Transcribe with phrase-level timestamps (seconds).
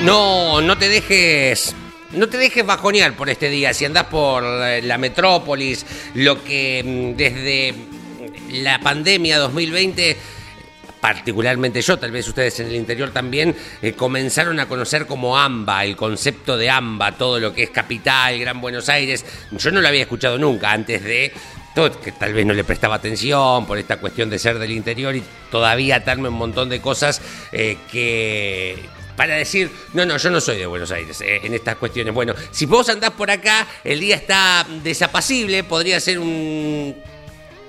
[0.00, 1.74] No, no te dejes.
[2.12, 3.74] No te dejes bajonear por este día.
[3.74, 7.74] Si andás por la metrópolis, lo que mm, desde
[8.50, 10.16] la pandemia 2020
[11.00, 15.84] particularmente yo, tal vez ustedes en el interior también, eh, comenzaron a conocer como AMBA,
[15.84, 19.24] el concepto de AMBA, todo lo que es capital, Gran Buenos Aires.
[19.52, 21.32] Yo no lo había escuchado nunca antes de
[22.02, 25.22] que tal vez no le prestaba atención por esta cuestión de ser del interior y
[25.48, 28.76] todavía atarme un montón de cosas eh, que
[29.18, 32.14] para decir, no, no, yo no soy de Buenos Aires eh, en estas cuestiones.
[32.14, 36.94] Bueno, si vos andás por acá, el día está desapacible, podría ser un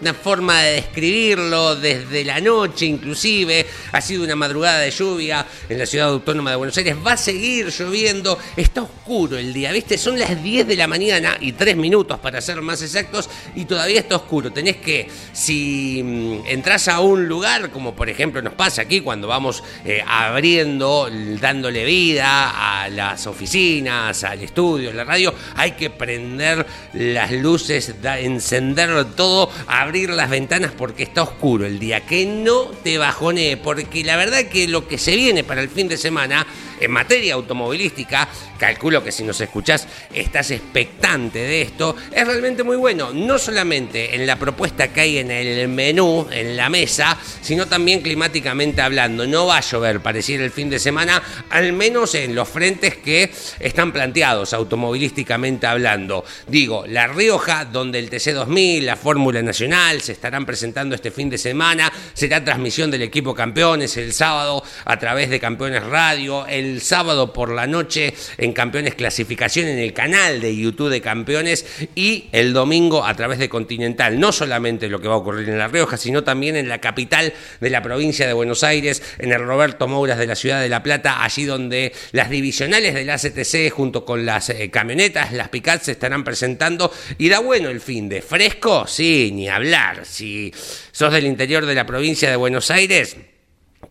[0.02, 3.66] una forma de describirlo desde la noche inclusive.
[3.92, 6.96] Ha sido una madrugada de lluvia en la ciudad autónoma de Buenos Aires.
[7.06, 8.38] Va a seguir lloviendo.
[8.56, 9.98] Está oscuro el día, ¿viste?
[9.98, 14.00] Son las 10 de la mañana y 3 minutos para ser más exactos y todavía
[14.00, 14.52] está oscuro.
[14.52, 19.28] Tenés que, si mm, entras a un lugar, como por ejemplo nos pasa aquí cuando
[19.28, 21.10] vamos eh, abriendo,
[21.42, 27.94] dándole vida a las oficinas, al estudio, a la radio, hay que prender las luces,
[28.04, 34.04] encender todo, abrir las ventanas porque está oscuro el día, que no te bajone, porque
[34.04, 36.46] la verdad que lo que se viene para el fin de semana
[36.80, 38.30] en materia automovilística,
[38.60, 44.16] calculo que si nos escuchás estás expectante de esto, es realmente muy bueno, no solamente
[44.16, 49.26] en la propuesta que hay en el menú, en la mesa, sino también climáticamente hablando.
[49.26, 53.32] No va a llover, pareciera el fin de semana, al menos en los frentes que
[53.60, 56.24] están planteados automovilísticamente hablando.
[56.48, 61.38] Digo, La Rioja, donde el TC2000, la Fórmula Nacional se estarán presentando este fin de
[61.38, 67.32] semana, será transmisión del equipo campeones el sábado a través de Campeones Radio, el sábado
[67.32, 71.66] por la noche en Campeones Clasificación en el canal de YouTube de Campeones
[71.96, 74.20] y el domingo a través de Continental.
[74.20, 77.34] No solamente lo que va a ocurrir en La Rioja, sino también en la capital
[77.60, 80.84] de la provincia de Buenos Aires, en el Roberto Mouras de la ciudad de La
[80.84, 85.92] Plata, allí donde las divisionales del ACTC junto con las eh, camionetas, las picats se
[85.92, 90.06] estarán presentando y da bueno el fin de fresco, sí, ni hablar.
[90.06, 90.54] Si
[90.92, 93.18] sos del interior de la provincia de Buenos Aires,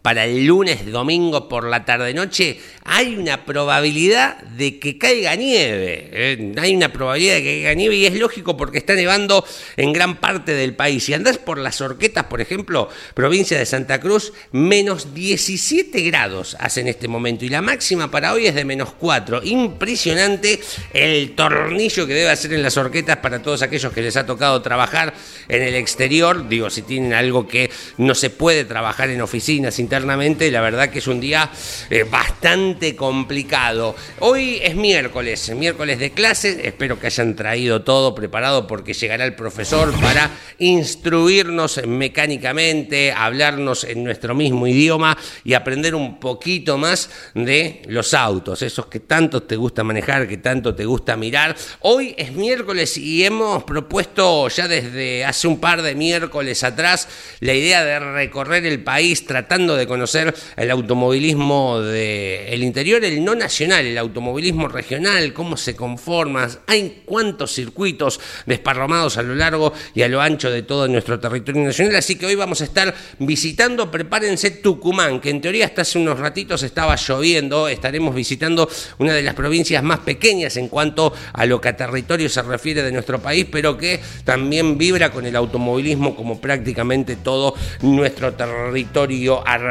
[0.08, 6.08] para el lunes, domingo por la tarde-noche, hay una probabilidad de que caiga nieve.
[6.10, 6.54] ¿eh?
[6.56, 9.44] Hay una probabilidad de que caiga nieve y es lógico porque está nevando
[9.76, 11.04] en gran parte del país.
[11.04, 16.80] Si andás por las Orquetas, por ejemplo, provincia de Santa Cruz, menos 17 grados hace
[16.80, 19.42] en este momento y la máxima para hoy es de menos 4.
[19.44, 20.58] Impresionante
[20.94, 24.62] el tornillo que debe hacer en las Orquetas para todos aquellos que les ha tocado
[24.62, 25.12] trabajar
[25.48, 26.48] en el exterior.
[26.48, 31.06] Digo, si tienen algo que no se puede trabajar en oficinas la verdad que es
[31.06, 31.50] un día
[31.90, 33.96] eh, bastante complicado.
[34.20, 39.34] Hoy es miércoles, miércoles de clases, espero que hayan traído todo preparado porque llegará el
[39.34, 47.82] profesor para instruirnos mecánicamente, hablarnos en nuestro mismo idioma y aprender un poquito más de
[47.86, 51.56] los autos, esos que tanto te gusta manejar, que tanto te gusta mirar.
[51.80, 57.08] Hoy es miércoles y hemos propuesto ya desde hace un par de miércoles atrás
[57.40, 63.34] la idea de recorrer el país tratando de conocer el automovilismo del interior, el no
[63.34, 70.02] nacional, el automovilismo regional, cómo se conforma, hay cuántos circuitos desparramados a lo largo y
[70.02, 71.96] a lo ancho de todo nuestro territorio nacional.
[71.96, 76.18] Así que hoy vamos a estar visitando, prepárense Tucumán, que en teoría hasta hace unos
[76.18, 77.68] ratitos estaba lloviendo.
[77.68, 78.68] Estaremos visitando
[78.98, 82.82] una de las provincias más pequeñas en cuanto a lo que a territorio se refiere
[82.82, 89.46] de nuestro país, pero que también vibra con el automovilismo como prácticamente todo nuestro territorio
[89.46, 89.67] argentino.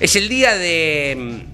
[0.00, 1.46] Es el día de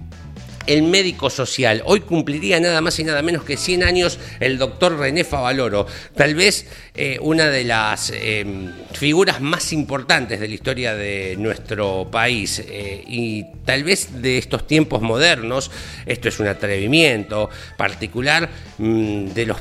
[0.66, 1.82] el médico social.
[1.84, 6.34] Hoy cumpliría nada más y nada menos que 100 años el doctor René Favaloro, tal
[6.34, 12.62] vez eh, una de las em, figuras más importantes de la historia de nuestro país
[12.66, 15.70] eh, y tal vez de estos tiempos modernos.
[16.06, 18.48] Esto es un atrevimiento particular
[18.78, 19.58] mm, de los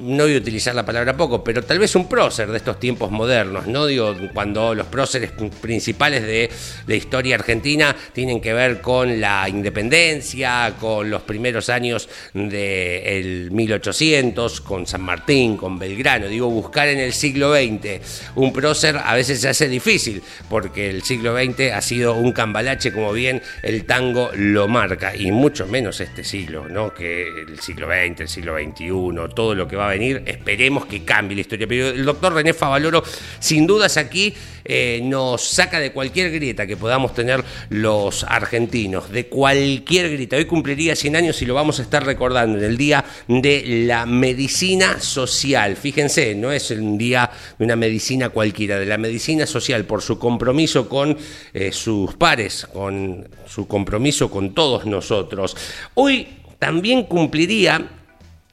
[0.00, 3.10] no voy a utilizar la palabra poco, pero tal vez un prócer de estos tiempos
[3.10, 3.86] modernos, ¿no?
[3.86, 6.50] Digo, cuando los próceres principales de
[6.86, 14.60] la historia argentina tienen que ver con la independencia, con los primeros años del 1800,
[14.60, 16.28] con San Martín, con Belgrano.
[16.28, 21.02] Digo, buscar en el siglo XX un prócer a veces se hace difícil, porque el
[21.02, 26.00] siglo XX ha sido un cambalache, como bien el tango lo marca, y mucho menos
[26.00, 26.94] este siglo, ¿no?
[26.94, 31.34] Que el siglo XX, el siglo XXI, todo lo que va venir, esperemos que cambie
[31.36, 31.66] la historia.
[31.66, 33.02] Pero el doctor René Favaloro,
[33.40, 39.26] sin dudas aquí, eh, nos saca de cualquier grieta que podamos tener los argentinos, de
[39.26, 40.36] cualquier grieta.
[40.36, 44.04] Hoy cumpliría 100 años y lo vamos a estar recordando en el Día de la
[44.04, 45.76] Medicina Social.
[45.76, 50.18] Fíjense, no es un día de una medicina cualquiera, de la medicina social, por su
[50.18, 51.16] compromiso con
[51.54, 55.56] eh, sus pares, con su compromiso con todos nosotros.
[55.94, 57.97] Hoy también cumpliría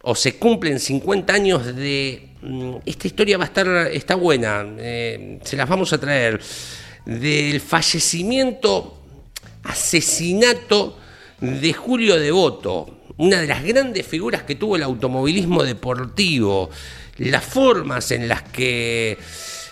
[0.06, 2.30] o se cumplen 50 años de...
[2.42, 6.40] Mm, esta historia va a estar, está buena, eh, se las vamos a traer,
[7.06, 9.00] del fallecimiento,
[9.64, 11.00] asesinato
[11.40, 16.70] de Julio Devoto, una de las grandes figuras que tuvo el automovilismo deportivo,
[17.18, 19.18] las formas en las que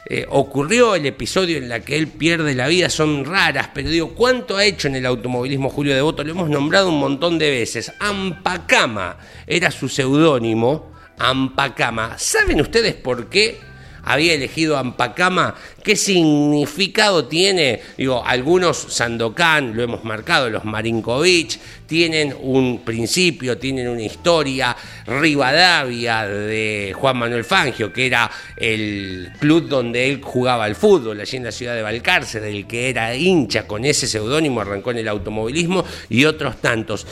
[0.05, 4.15] eh, ocurrió el episodio en la que él pierde la vida son raras, pero digo,
[4.15, 6.23] ¿cuánto ha hecho en el automovilismo Julio Devoto?
[6.23, 7.91] Lo hemos nombrado un montón de veces.
[7.99, 9.17] Ampacama
[9.47, 12.17] era su seudónimo, Ampacama.
[12.17, 13.59] ¿Saben ustedes por qué?
[14.03, 17.81] Había elegido Ampacama, ¿qué significado tiene?
[17.97, 26.27] Digo, algunos Sandokan, lo hemos marcado, los Marinkovic, tienen un principio, tienen una historia, Rivadavia
[26.27, 31.43] de Juan Manuel Fangio, que era el club donde él jugaba al fútbol, allí en
[31.43, 35.85] la ciudad de Valcarce, del que era hincha con ese seudónimo, arrancó en el automovilismo
[36.09, 37.05] y otros tantos.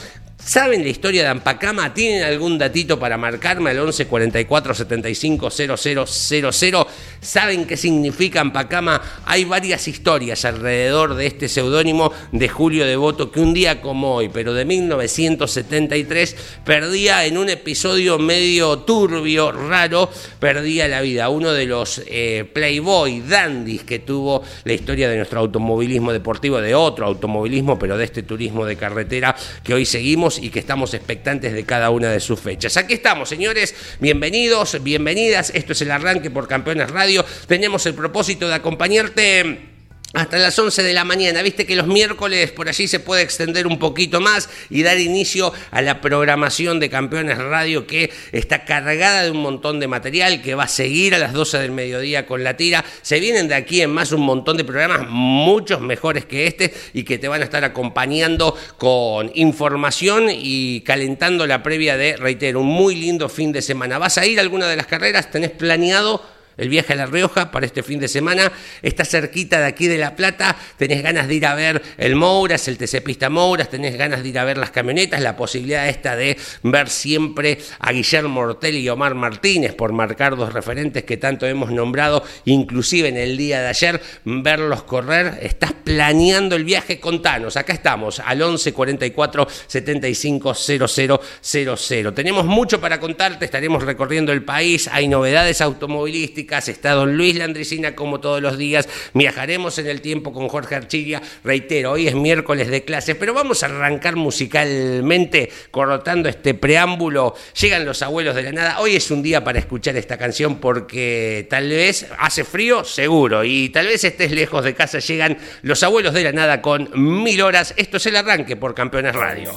[0.43, 1.93] ¿Saben la historia de Ampacama?
[1.93, 6.88] ¿Tienen algún datito para marcarme al 11 44 75 000?
[7.21, 8.99] ¿Saben qué significa Ampacama?
[9.25, 14.29] Hay varias historias alrededor de este seudónimo de Julio Devoto que un día como hoy,
[14.29, 16.35] pero de 1973,
[16.65, 20.09] perdía en un episodio medio turbio, raro,
[20.39, 21.29] perdía la vida.
[21.29, 26.73] Uno de los eh, Playboy dandies que tuvo la historia de nuestro automovilismo deportivo, de
[26.73, 31.54] otro automovilismo, pero de este turismo de carretera que hoy seguimos y que estamos expectantes
[31.54, 32.78] de cada una de sus fechas.
[32.78, 35.51] Aquí estamos, señores, bienvenidos, bienvenidas.
[35.56, 37.25] Esto es el arranque por Campeones Radio.
[37.48, 39.70] Tenemos el propósito de acompañarte
[40.13, 41.42] hasta las 11 de la mañana.
[41.42, 45.54] Viste que los miércoles por allí se puede extender un poquito más y dar inicio
[45.72, 50.56] a la programación de Campeones Radio que está cargada de un montón de material que
[50.56, 52.84] va a seguir a las 12 del mediodía con la tira.
[53.02, 57.04] Se vienen de aquí en más un montón de programas, muchos mejores que este y
[57.04, 62.68] que te van a estar acompañando con información y calentando la previa de, reitero, un
[62.68, 63.98] muy lindo fin de semana.
[63.98, 65.31] ¿Vas a ir a alguna de las carreras?
[65.31, 66.40] ¿Tenés planeado?
[66.62, 68.52] El viaje a La Rioja para este fin de semana.
[68.84, 72.68] Está cerquita de aquí de La Plata, tenés ganas de ir a ver el Mouras,
[72.68, 76.16] el TC Pista Mouras, tenés ganas de ir a ver las camionetas, la posibilidad esta
[76.16, 81.48] de ver siempre a Guillermo Ortel y Omar Martínez, por marcar dos referentes que tanto
[81.48, 85.40] hemos nombrado, inclusive en el día de ayer, verlos correr.
[85.42, 92.13] Estás planeando el viaje, contanos, acá estamos, al 11 44 75 0000.
[92.13, 97.96] Tenemos mucho para contarte, estaremos recorriendo el país, hay novedades automovilísticas está don Luis Landricina
[97.96, 102.67] como todos los días, viajaremos en el tiempo con Jorge Archilla, reitero, hoy es miércoles
[102.67, 108.51] de clases, pero vamos a arrancar musicalmente cortando este preámbulo, llegan los abuelos de la
[108.51, 113.43] nada, hoy es un día para escuchar esta canción porque tal vez hace frío, seguro,
[113.43, 117.41] y tal vez estés lejos de casa, llegan los abuelos de la nada con mil
[117.41, 119.51] horas, esto es el arranque por Campeones Radio.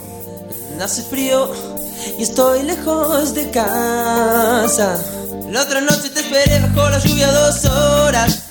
[0.81, 1.53] Hace frío
[2.19, 8.45] y estoy lejos de casa la otra noche te esperé bajo la lluvia dos horas,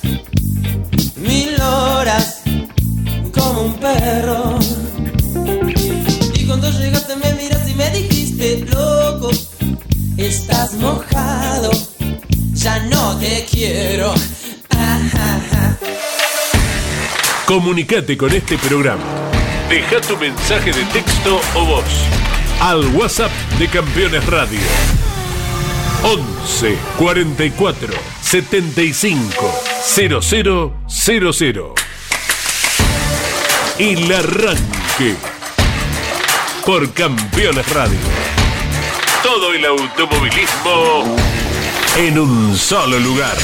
[1.16, 2.42] mil horas,
[3.34, 4.60] como un perro.
[6.34, 9.32] Y cuando llegaste me miraste y me dijiste, loco,
[10.18, 11.72] estás mojado,
[12.54, 14.14] ya no te quiero.
[17.46, 19.04] Comunicate con este programa.
[19.70, 21.84] Deja tu mensaje de texto o voz
[22.62, 24.93] al WhatsApp de Campeones Radio
[26.04, 31.74] 11 44 75 0000.
[33.80, 35.16] El arranque.
[36.66, 37.98] por Campeones Radio.
[39.22, 41.16] Todo el automovilismo
[41.98, 43.38] en un solo lugar.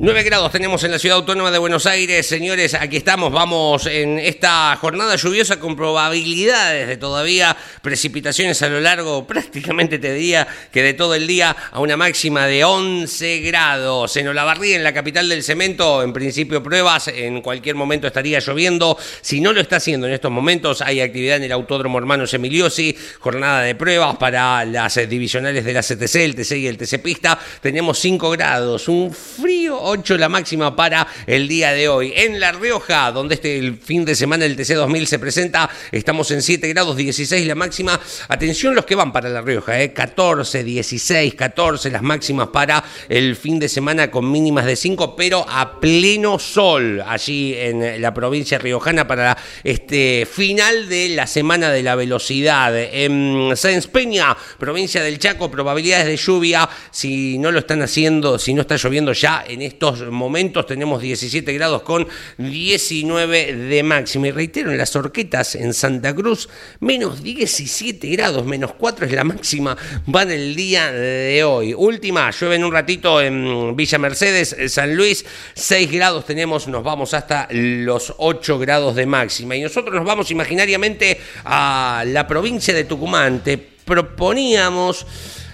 [0.00, 2.24] 9 grados tenemos en la ciudad autónoma de Buenos Aires.
[2.24, 3.32] Señores, aquí estamos.
[3.32, 10.14] Vamos en esta jornada lluviosa con probabilidades de todavía precipitaciones a lo largo, prácticamente te
[10.14, 14.16] diría que de todo el día, a una máxima de 11 grados.
[14.16, 17.08] En Olavarría, en la capital del cemento, en principio pruebas.
[17.08, 18.96] En cualquier momento estaría lloviendo.
[19.20, 22.96] Si no lo está haciendo en estos momentos, hay actividad en el Autódromo Hermanos Emiliosi.
[23.18, 27.36] Jornada de pruebas para las divisionales de la CTC, el TC y el TC Pista.
[27.60, 32.12] Tenemos 5 grados, un frío 8 la máxima para el día de hoy.
[32.14, 36.30] En La Rioja, donde este el fin de semana el TC 2000 se presenta, estamos
[36.30, 37.98] en 7 grados 16 la máxima.
[38.28, 43.34] Atención los que van para La Rioja, eh, 14, 16, 14 las máximas para el
[43.34, 48.58] fin de semana con mínimas de 5, pero a pleno sol allí en la provincia
[48.58, 52.76] riojana para este final de la semana de la velocidad.
[52.78, 58.52] En Sáenz Peña, provincia del Chaco, probabilidades de lluvia, si no lo están haciendo, si
[58.52, 62.04] no está lloviendo ya en este estos momentos tenemos 17 grados con
[62.36, 64.26] 19 de máxima.
[64.26, 66.48] Y reitero, en las horquetas en Santa Cruz,
[66.80, 71.74] menos 17 grados, menos 4 es la máxima, van el día de hoy.
[71.74, 77.14] Última, llueve en un ratito en Villa Mercedes, San Luis, 6 grados tenemos, nos vamos
[77.14, 79.54] hasta los 8 grados de máxima.
[79.54, 83.44] Y nosotros nos vamos imaginariamente a la provincia de Tucumán.
[83.44, 85.06] Te proponíamos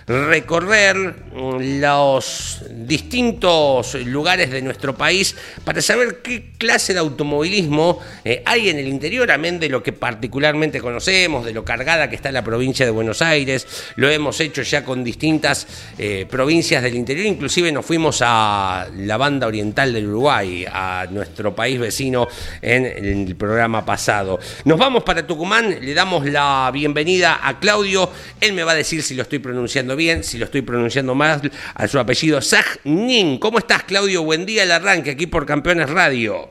[0.06, 0.96] recorrer
[1.34, 5.34] mm, los distintos lugares de nuestro país
[5.64, 9.92] para saber qué clase de automovilismo eh, hay en el interior, amén de lo que
[9.92, 13.66] particularmente conocemos, de lo cargada que está la provincia de Buenos Aires.
[13.96, 15.66] Lo hemos hecho ya con distintas
[15.98, 21.54] eh, provincias del interior, inclusive nos fuimos a la banda oriental del Uruguay, a nuestro
[21.54, 22.28] país vecino
[22.60, 24.38] en el programa pasado.
[24.64, 29.02] Nos vamos para Tucumán, le damos la bienvenida a Claudio, él me va a decir
[29.02, 32.40] si lo estoy pronunciando bien, si lo estoy pronunciando mal, a su apellido
[32.84, 33.38] Nin.
[33.38, 34.22] ¿Cómo estás, Claudio?
[34.22, 36.50] Buen día al arranque aquí por Campeones Radio.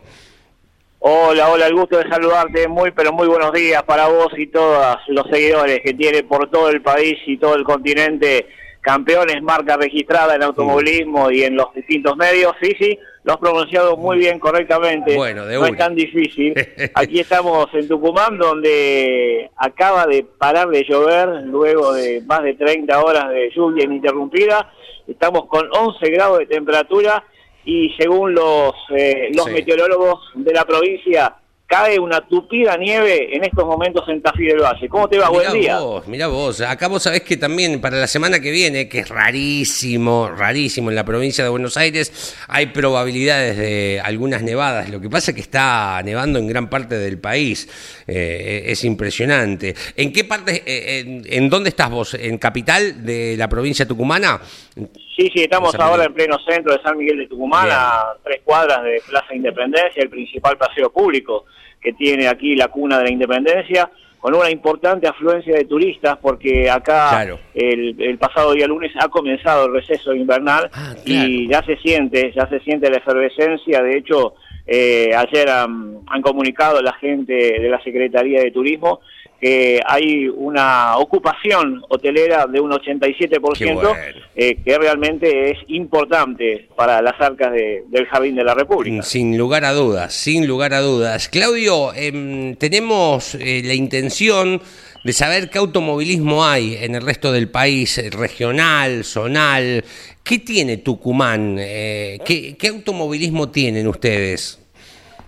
[1.00, 2.68] Hola, hola, el gusto de saludarte.
[2.68, 6.70] Muy, pero muy buenos días para vos y todos los seguidores que tiene por todo
[6.70, 8.48] el país y todo el continente
[8.84, 12.54] campeones, marca registrada en automovilismo y en los distintos medios.
[12.62, 15.16] Sí, sí, lo has pronunciado muy bien, correctamente.
[15.16, 16.54] Bueno, de no es tan difícil.
[16.94, 23.02] Aquí estamos en Tucumán, donde acaba de parar de llover luego de más de 30
[23.02, 24.74] horas de lluvia ininterrumpida.
[25.08, 27.24] Estamos con 11 grados de temperatura
[27.66, 31.36] y según los, eh, los meteorólogos de la provincia,
[31.74, 34.88] cae una tupida nieve en estos momentos en Tafí del Valle.
[34.88, 35.30] ¿Cómo te va?
[35.30, 35.80] Buen día.
[35.80, 39.10] Vos, mirá vos, acá vos sabés que también para la semana que viene, que es
[39.10, 44.92] rarísimo, rarísimo en la provincia de Buenos Aires, hay probabilidades de algunas nevadas.
[44.92, 47.68] Lo que pasa es que está nevando en gran parte del país.
[48.06, 49.74] Eh, es impresionante.
[49.96, 52.14] ¿En qué parte, eh, en, dónde estás vos?
[52.14, 54.40] ¿En capital de la provincia tucumana?
[54.76, 58.84] Sí, sí, estamos ahora en pleno centro de San Miguel de Tucumán, a tres cuadras
[58.84, 61.46] de Plaza Independencia, el principal paseo público
[61.84, 66.70] que tiene aquí la cuna de la independencia, con una importante afluencia de turistas, porque
[66.70, 72.32] acá el, pasado día lunes ha comenzado el receso invernal ah, y ya se siente,
[72.34, 73.84] ya se siente la efervescencia.
[73.84, 74.36] De hecho,
[74.66, 79.02] eh, ayer han, han comunicado la gente de la Secretaría de Turismo
[79.44, 83.94] que hay una ocupación hotelera de un 87%,
[84.38, 89.04] eh, que realmente es importante para las arcas del Jardín de la República.
[89.04, 91.28] Sin lugar a dudas, sin lugar a dudas.
[91.28, 94.62] Claudio, em, tenemos eh, la intención
[95.04, 99.84] de saber qué automovilismo hay en el resto del país, regional, zonal.
[100.24, 101.58] ¿Qué tiene Tucumán?
[101.60, 104.63] Eh, ¿Qué automovilismo tienen ustedes?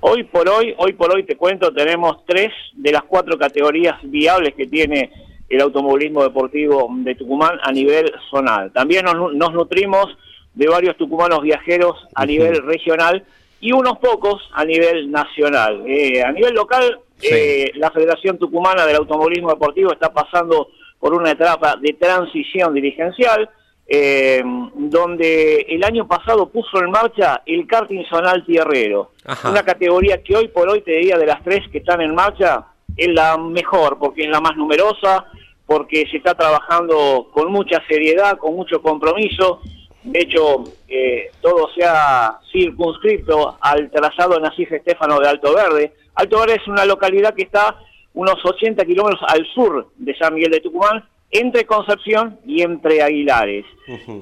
[0.07, 4.53] Hoy por hoy, hoy por hoy te cuento, tenemos tres de las cuatro categorías viables
[4.53, 5.09] que tiene
[5.49, 8.71] el automovilismo deportivo de Tucumán a nivel zonal.
[8.71, 10.15] También nos, nutrimos
[10.53, 13.25] de varios tucumanos viajeros a nivel regional
[13.59, 15.81] y unos pocos a nivel nacional.
[15.87, 20.67] Eh, a nivel local, eh, la Federación Tucumana del Automovilismo Deportivo está pasando
[20.99, 23.49] por una etapa de transición dirigencial
[23.87, 24.41] eh,
[24.75, 29.11] donde el año pasado puso en marcha el karting zonal tierrero,
[29.43, 32.65] una categoría que hoy por hoy te diría de las tres que están en marcha
[32.97, 35.25] es la mejor, porque es la más numerosa,
[35.65, 39.61] porque se está trabajando con mucha seriedad, con mucho compromiso.
[40.03, 45.93] De hecho, eh, todo se ha circunscrito al trazado Nacif Estefano de Alto Verde.
[46.15, 47.75] Alto Verde es una localidad que está
[48.13, 51.03] unos 80 kilómetros al sur de San Miguel de Tucumán
[51.37, 53.65] entre Concepción y entre Aguilares.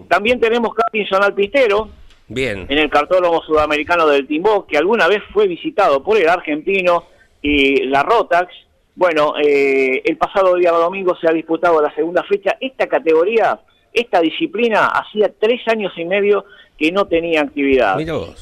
[0.08, 1.89] También tenemos karting zonal pistero,
[2.27, 2.65] Bien.
[2.70, 7.03] en el cartólogo sudamericano del Timbó, que alguna vez fue visitado por el argentino
[7.41, 8.53] y la Rotax.
[8.96, 12.58] Bueno, eh, el pasado día domingo se ha disputado la segunda fecha.
[12.60, 13.60] Esta categoría,
[13.91, 16.46] esta disciplina, hacía tres años y medio
[16.77, 17.98] que no tenía actividad.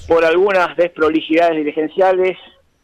[0.08, 2.38] Por algunas desprolijidades dirigenciales,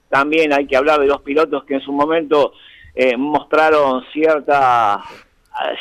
[0.09, 2.53] también hay que hablar de los pilotos que en su momento
[2.95, 5.01] eh, mostraron cierta,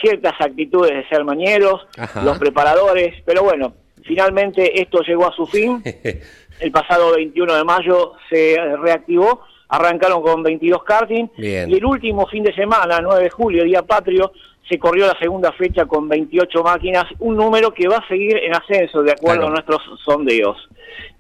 [0.01, 1.87] ciertas actitudes de ser mañeros,
[2.25, 3.75] los preparadores, pero bueno,
[4.05, 5.83] finalmente esto llegó a su fin.
[6.61, 12.43] El pasado 21 de mayo se reactivó arrancaron con 22 karting y el último fin
[12.45, 14.33] de semana, 9 de julio, día patrio,
[14.69, 18.55] se corrió la segunda fecha con 28 máquinas, un número que va a seguir en
[18.55, 20.57] ascenso de acuerdo a nuestros sondeos.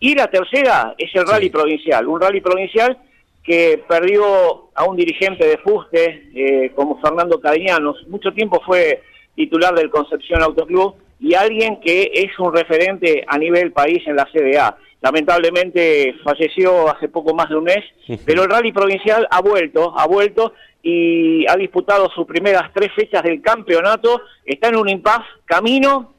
[0.01, 2.99] Y la tercera es el rally provincial, un rally provincial
[3.47, 9.03] que perdió a un dirigente de fuste eh, como Fernando Cariñanos, mucho tiempo fue
[9.35, 14.29] titular del Concepción Autoclub y alguien que es un referente a nivel país en la
[14.33, 17.85] CDA lamentablemente falleció hace poco más de un mes,
[18.25, 23.23] pero el rally provincial ha vuelto, ha vuelto y ha disputado sus primeras tres fechas
[23.23, 26.15] del campeonato, está en un impas camino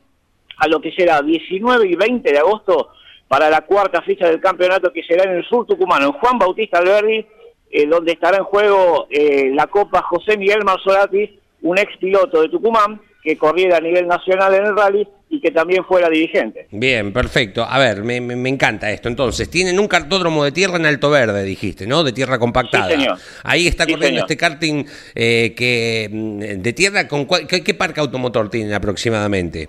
[0.57, 2.91] a lo que será 19 y 20 de agosto
[3.27, 6.79] para la cuarta fecha del campeonato que será en el sur tucumano, en Juan Bautista
[6.79, 7.25] Alberdi,
[7.69, 12.50] eh, donde estará en juego eh, la Copa José Miguel Marzolati, un ex piloto de
[12.50, 16.67] Tucumán, que corriera a nivel nacional en el rally y que también fuera dirigente.
[16.72, 17.65] Bien, perfecto.
[17.67, 19.10] A ver, me, me, encanta esto.
[19.10, 22.03] Entonces, tienen un cartódromo de tierra en Alto Verde, dijiste, ¿no?
[22.03, 22.89] De tierra compactada.
[23.43, 27.07] Ahí está corriendo este karting eh, que mm, de tierra.
[27.10, 29.67] con ¿qué, parque automotor tienen aproximadamente?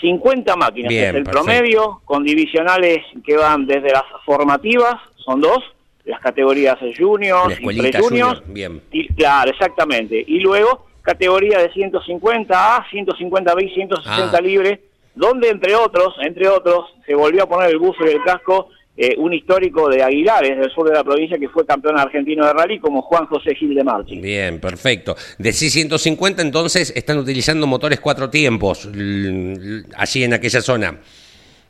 [0.00, 5.62] 50 máquinas, Bien, es el promedio, con divisionales que van desde las formativas, son dos,
[6.04, 8.42] las categorías juniors y pre-juniors.
[8.46, 8.82] Bien.
[9.16, 10.22] claro, exactamente.
[10.26, 14.80] Y luego categoría de 150A, 150B y 160 libre,
[15.14, 19.16] donde entre otros, entre otros, se volvió a poner el buzo y el casco eh,
[19.18, 22.78] un histórico de Aguilares, del sur de la provincia, que fue campeón argentino de rally,
[22.78, 24.20] como Juan José Gil de Marchi.
[24.20, 25.16] Bien, perfecto.
[25.36, 31.00] De C-150, entonces, están utilizando motores cuatro tiempos allí en aquella zona.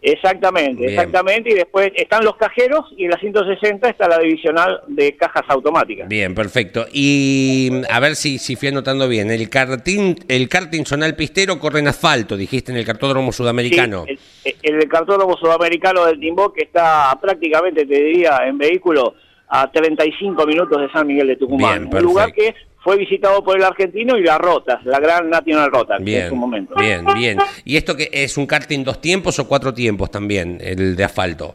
[0.02, 1.50] Exactamente, exactamente.
[1.50, 6.07] Y después están los cajeros y en la 160 está la divisional de cajas automáticas.
[6.07, 6.87] Bien, perfecto.
[6.93, 9.31] Y a ver si, si fui anotando bien.
[9.31, 14.04] El karting, el karting zonal pistero corre en asfalto, dijiste, en el cartódromo sudamericano.
[14.06, 14.19] el,
[14.64, 19.14] el, cartódromo sudamericano del Timbó, que está prácticamente, te diría, en vehículo
[19.48, 21.88] a 35 minutos de San Miguel de Tucumán.
[21.92, 26.00] un lugar que fue visitado por el argentino y la Rotas, la gran National Rotas
[26.04, 26.74] en su momento.
[26.76, 27.38] Bien, bien.
[27.64, 31.54] ¿Y esto que es un karting dos tiempos o cuatro tiempos también, el de asfalto?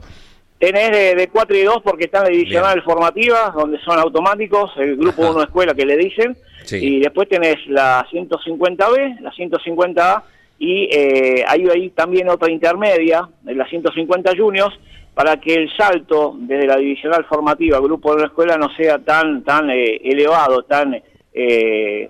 [0.57, 5.29] Tenés de, cuatro y dos porque están las divisionales formativas, donde son automáticos, el grupo
[5.29, 6.35] 1 escuela que le dicen,
[6.71, 10.23] y después tenés la 150B, la 150A,
[10.59, 14.77] y eh, hay ahí también otra intermedia, la 150 Juniors,
[15.13, 19.43] para que el salto desde la divisional formativa, grupo de la escuela, no sea tan,
[19.43, 21.01] tan eh, elevado, tan
[21.33, 22.09] eh,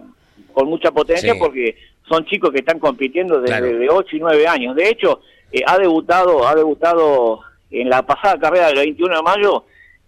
[0.54, 1.76] con mucha potencia porque
[2.08, 4.76] son chicos que están compitiendo desde de 8 y 9 años.
[4.76, 7.40] De hecho, eh, ha debutado ha debutado
[7.72, 9.66] en la pasada carrera del 21 de mayo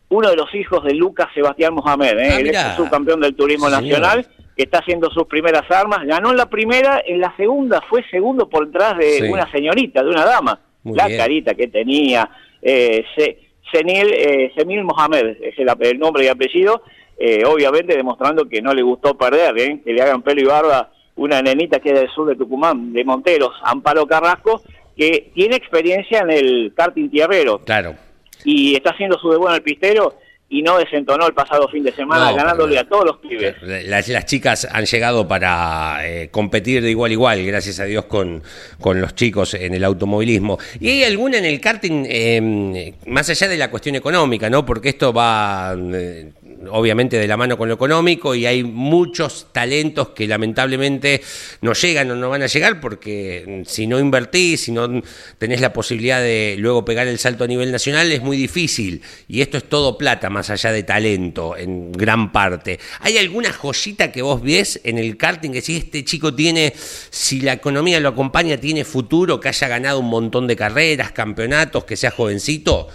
[0.10, 2.42] uno de los hijos de Lucas Sebastián Mohamed, ¿eh?
[2.42, 6.06] el ah, subcampeón del turismo nacional, que está haciendo sus primeras armas.
[6.06, 10.10] Ganó en la primera, en la segunda fue segundo por detrás de una señorita, de
[10.10, 10.60] una dama.
[10.84, 12.30] la carita que tenía,
[12.62, 13.06] eh,
[13.72, 16.84] Senil, eh, Mohamed, es el nombre y apellido,
[17.18, 19.80] eh, obviamente demostrando que no le gustó perder, ¿eh?
[19.84, 23.04] que le hagan pelo y barba una nenita que es del sur de Tucumán, de
[23.04, 24.62] Monteros, Amparo Carrasco,
[24.98, 27.60] que tiene experiencia en el karting tierrero.
[27.60, 27.96] Claro.
[28.44, 30.16] Y está haciendo su debut en el pistero
[30.52, 33.56] y no desentonó el pasado fin de semana ganándole a todos los pibes.
[33.62, 38.44] Las, chicas han llegado para eh, competir de igual a igual, gracias a Dios, con,
[38.82, 40.60] con los chicos en el automovilismo.
[40.82, 44.66] ¿Y hay alguna en el karting, eh, más allá de la cuestión económica, ¿no?
[44.66, 45.74] Porque esto va
[46.70, 51.22] obviamente de la mano con lo económico y hay muchos talentos que lamentablemente
[51.62, 55.02] no llegan o no van a llegar porque si no invertís, si no
[55.38, 59.42] tenés la posibilidad de luego pegar el salto a nivel nacional es muy difícil y
[59.42, 62.80] esto es todo plata más allá de talento en gran parte.
[63.00, 67.42] ¿Hay alguna joyita que vos ves en el karting que si este chico tiene, si
[67.42, 71.96] la economía lo acompaña, tiene futuro, que haya ganado un montón de carreras, campeonatos, que
[71.96, 72.88] sea jovencito?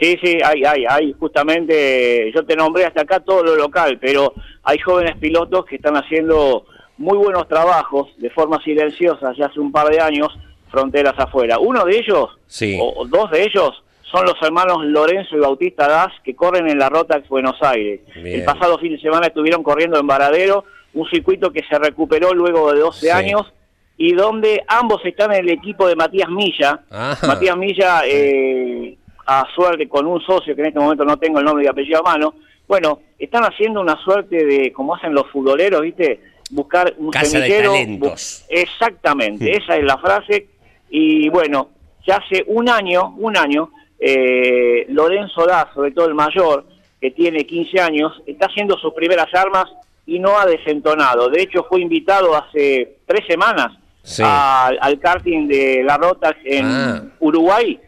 [0.00, 1.12] Sí, sí, hay, hay, hay.
[1.12, 4.32] Justamente, yo te nombré hasta acá todo lo local, pero
[4.62, 6.64] hay jóvenes pilotos que están haciendo
[6.96, 10.28] muy buenos trabajos de forma silenciosa ya hace un par de años,
[10.70, 11.58] fronteras afuera.
[11.58, 12.30] Uno de ellos,
[12.78, 16.88] o, dos de ellos, son los hermanos Lorenzo y Bautista Das, que corren en la
[16.88, 18.00] Rotax Buenos Aires.
[18.14, 22.72] El pasado fin de semana estuvieron corriendo en Varadero, un circuito que se recuperó luego
[22.72, 23.52] de 12 años
[23.96, 26.80] y donde ambos están en el equipo de Matías Milla.
[27.26, 28.96] Matías Milla eh,
[29.32, 32.00] a suerte con un socio que en este momento no tengo el nombre y apellido
[32.00, 32.34] a mano,
[32.66, 36.20] bueno, están haciendo una suerte de, como hacen los futboleros, ¿viste?
[36.50, 38.44] Buscar un Casa de talentos.
[38.48, 40.48] Exactamente, esa es la frase.
[40.90, 41.68] Y bueno,
[42.04, 46.64] ya hace un año, un año, eh, Lorenzo Da, sobre todo el mayor,
[47.00, 49.66] que tiene 15 años, está haciendo sus primeras armas
[50.06, 51.28] y no ha desentonado.
[51.28, 54.22] De hecho, fue invitado hace tres semanas Sí.
[54.24, 57.02] al, al karting de la Rotax en Ah.
[57.20, 57.78] Uruguay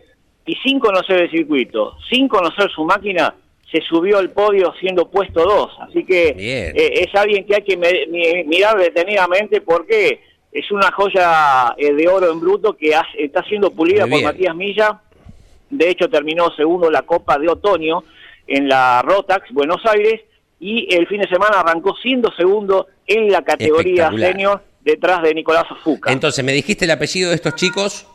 [0.46, 3.34] y sin conocer el circuito, sin conocer su máquina,
[3.70, 5.70] se subió al podio siendo puesto dos.
[5.80, 6.34] Así que
[6.74, 7.76] eh, es alguien que hay que
[8.46, 10.20] mirar detenidamente porque
[10.52, 14.22] es una joya eh, de oro en bruto que hace- está siendo pulida por.
[14.22, 15.00] Matías Milla.
[15.70, 18.02] De hecho, terminó segundo la Copa de Otoño
[18.46, 20.20] en la Rotax Buenos Aires
[20.60, 25.64] y el fin de semana arrancó siendo segundo en la categoría senior detrás de Nicolás
[25.82, 26.12] Fuca.
[26.12, 28.06] Entonces, ¿me dijiste el apellido de estos chicos?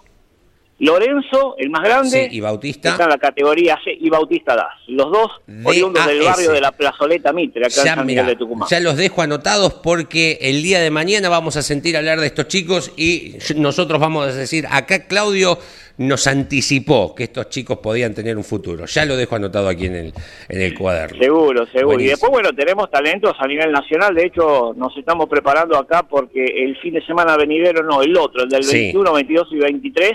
[0.80, 2.90] Lorenzo, el más grande, Sí, y Bautista.
[2.90, 4.74] está en la categoría C, y Bautista Das.
[4.88, 5.32] Los dos
[5.64, 8.70] oriundos del barrio de la Plazoleta Mitre, acá en Ya, San mirá, Miguel de Tucumán.
[8.70, 12.48] ya los dejo anotados porque el día de mañana vamos a sentir hablar de estos
[12.48, 15.58] chicos y nosotros vamos a decir, acá Claudio
[15.98, 18.86] nos anticipó que estos chicos podían tener un futuro.
[18.86, 20.14] Ya lo dejo anotado aquí en el,
[20.48, 21.18] en el cuaderno.
[21.20, 22.00] Seguro, seguro.
[22.00, 24.14] Y después, bueno, tenemos talentos a nivel nacional.
[24.14, 28.44] De hecho, nos estamos preparando acá porque el fin de semana venidero, no, el otro,
[28.44, 28.78] el del Sí.
[28.78, 30.12] 21, 22 y 23,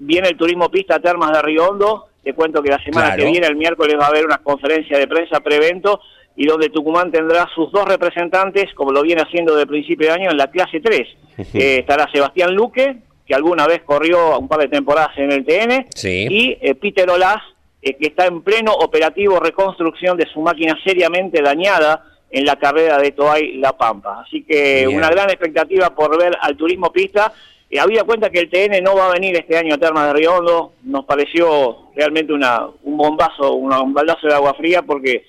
[0.00, 2.06] viene el turismo pista Termas de Río Hondo.
[2.22, 3.22] Te cuento que la semana Claro.
[3.24, 6.00] que viene, el miércoles, va a haber una conferencia de prensa prevento
[6.36, 10.30] y donde Tucumán tendrá sus dos representantes, como lo viene haciendo de principio de año,
[10.30, 11.08] en la clase 3.
[11.54, 15.86] Eh, estará Sebastián Luque, que alguna vez corrió un par de temporadas en el TN,
[15.94, 16.26] Sí.
[16.30, 17.42] y eh, Peter Olaz,
[17.82, 22.98] eh, que está en pleno operativo reconstrucción de su máquina seriamente dañada en la carrera
[22.98, 24.22] de Toay La Pampa.
[24.26, 24.96] Así que Bien.
[24.96, 27.32] una gran expectativa por ver al turismo pista.
[27.70, 30.12] Eh, había cuenta que el TN no va a venir este año a Termas de
[30.14, 30.72] Río Hondo.
[30.84, 35.26] Nos pareció realmente una, un bombazo, un baldazo de agua fría porque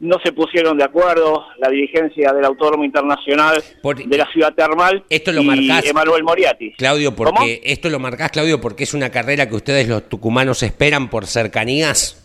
[0.00, 5.02] no se pusieron de acuerdo la dirigencia del Autódromo Internacional Por- de la ciudad termal
[5.08, 6.76] Esto lo y marcás- Emanuel Moriatis.
[6.76, 7.46] Claudio, porque ¿Cómo?
[7.64, 12.24] esto lo marcás, Claudio, porque es una carrera que ustedes los tucumanos esperan por cercanías.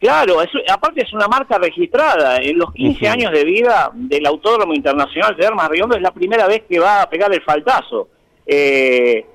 [0.00, 2.38] Claro, es- aparte es una marca registrada.
[2.38, 3.12] En los 15 Ujú.
[3.12, 7.02] años de vida del Autódromo Internacional de Armas Riondo es la primera vez que va
[7.02, 8.08] a pegar el faltazo.
[8.46, 9.26] Eh,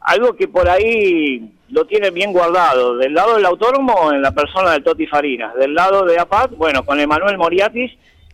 [0.00, 2.96] algo que por ahí lo tiene bien guardado.
[2.96, 5.54] Del lado del autódromo, en la persona del Toti Farinas.
[5.54, 7.92] Del lado de APAT, bueno, con Emanuel Moriatis,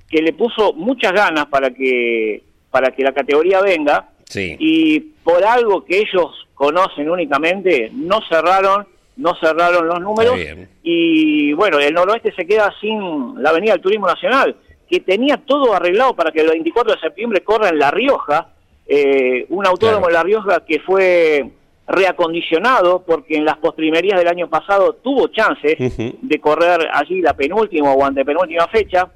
[0.08, 4.08] que le puso muchas ganas para que, para que la categoría venga.
[4.24, 4.56] Sí.
[4.58, 10.38] Y por algo que ellos conocen únicamente, no cerraron, no cerraron los números.
[10.82, 14.56] Y bueno, el noroeste se queda sin la Avenida del Turismo Nacional,
[14.88, 18.48] que tenía todo arreglado para que el 24 de septiembre corra en La Rioja,
[18.92, 20.08] eh, un autódromo Claro.
[20.08, 21.48] en La Rioja que fue
[21.86, 27.92] reacondicionado porque en las postrimerías del año pasado tuvo chances de correr allí la penúltima
[27.92, 29.08] o antepenúltima fecha.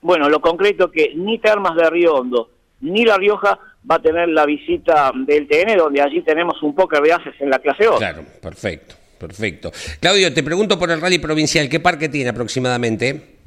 [0.00, 3.58] Bueno, lo concreto que ni Termas de Río Hondo ni La Rioja
[3.90, 7.50] va a tener la visita del TN, donde allí tenemos un póker de haces en
[7.50, 7.98] la clase 2.
[7.98, 9.72] Claro, perfecto, perfecto.
[10.00, 13.37] Claudio, te pregunto por el rally provincial, ¿qué parque tiene aproximadamente?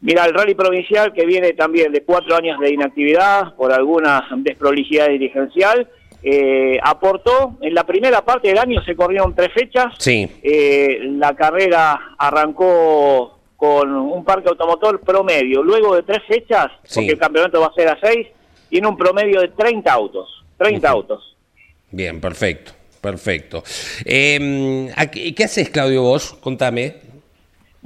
[0.00, 5.08] Mira, el rally provincial que viene también de cuatro años de inactividad por alguna desprolijidad
[5.08, 5.88] dirigencial,
[6.22, 10.28] eh, aportó, en la primera parte del año se corrieron tres fechas, Sí.
[10.42, 17.00] Eh, la carrera arrancó con un parque automotor promedio, luego de tres fechas, Sí.
[17.00, 18.28] porque el campeonato va a ser a seis,
[18.68, 20.96] tiene un promedio de 30 autos, 30 Ujú.
[20.98, 21.36] autos.
[21.90, 23.64] Bien, perfecto, perfecto.
[24.04, 26.34] Eh, ¿a qué, qué haces, Claudio, vos?
[26.34, 27.07] Contame.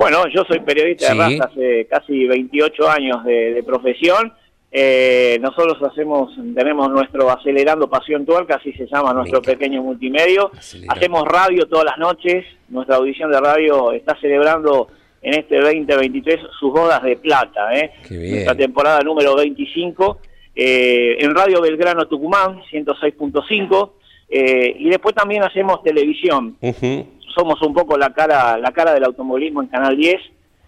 [0.03, 1.17] Bueno, yo soy periodista Sí.
[1.19, 4.33] de raza hace casi 28 años de, de profesión.
[4.75, 10.51] Eh, nosotros hacemos, tenemos nuestro Acelerando Pasión Tuerca, así se llama nuestro pequeño multimedio.
[10.57, 10.95] Acelerando.
[10.95, 12.45] Hacemos radio todas las noches.
[12.69, 14.89] Nuestra audición de radio está celebrando
[15.21, 17.75] en este 2023 sus bodas de plata.
[17.77, 17.93] ¿eh?
[18.11, 20.19] Nuestra temporada número 25.
[20.55, 23.93] eh, en Radio Belgrano Tucumán, 106.5.
[24.29, 27.07] eh, y después también hacemos televisión Ujú.
[27.35, 30.21] Somos un poco la cara la cara del automovilismo en Canal 10,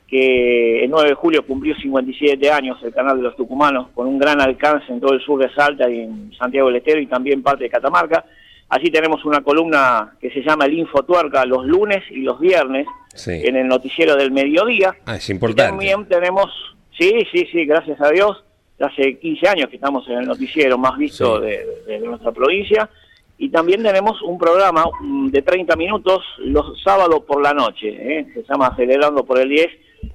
[0.09, 4.18] que el 9 de julio cumplió 57 años el canal de los tucumanos, con un
[4.18, 7.42] gran alcance en todo el sur de Salta y en Santiago del Estero y también
[7.42, 8.24] parte de Catamarca.
[8.68, 12.87] Allí tenemos una columna que se llama el Info Tuerca los lunes y los viernes
[13.14, 13.31] Sí.
[13.44, 14.94] en el noticiero del mediodía.
[15.07, 15.70] Ah, es Y importante.
[15.70, 16.50] también tenemos,
[16.98, 18.42] sí, sí, sí, gracias a Dios,
[18.81, 21.46] hace 15 años que estamos en el noticiero más visto Sí.
[21.46, 22.90] de, de- de nuestra provincia.
[23.36, 28.26] Y también tenemos un programa mm, de 30 minutos los sábados por la noche, ¿eh?
[28.32, 29.66] se llama Acelerando por el 10,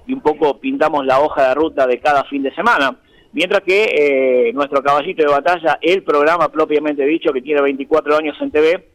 [0.08, 2.98] y un poco pintamos la hoja de ruta de cada fin de semana.
[3.32, 8.38] Mientras que eh, nuestro caballito de batalla, el programa propiamente dicho, que tiene 24 años
[8.42, 8.88] en TV,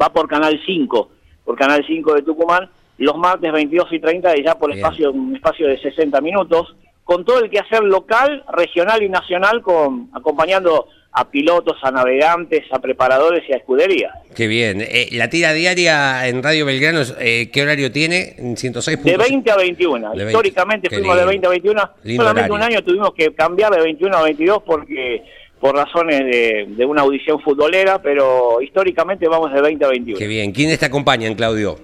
[0.00, 1.10] va por Canal 5,
[1.44, 4.78] por Canal 5 de Tucumán, los martes 22 y 30 y ya por Bien.
[4.78, 10.10] espacio, un espacio de 60 minutos, con todo el quehacer local, regional y nacional, con
[10.12, 10.88] acompañando
[11.18, 14.12] a pilotos, a navegantes, a preparadores y a escuderías.
[14.34, 14.82] Qué bien.
[14.82, 18.34] Eh, la tira diaria en Radio Belgrano, eh, ¿qué horario tiene?
[18.36, 19.02] En 106.
[19.02, 20.10] De 20 a 21.
[20.10, 20.30] De 20.
[20.30, 21.30] Históricamente Qué fuimos de lindo.
[21.30, 21.90] 20 a 21.
[22.04, 22.66] Lindo Solamente horario.
[22.66, 25.22] un año tuvimos que cambiar de 21 a 22 porque
[25.58, 30.18] por razones de, de una audición futbolera, pero históricamente vamos de 20 a 21.
[30.18, 30.52] Qué bien.
[30.52, 31.78] ¿Quiénes te acompañan, Claudio?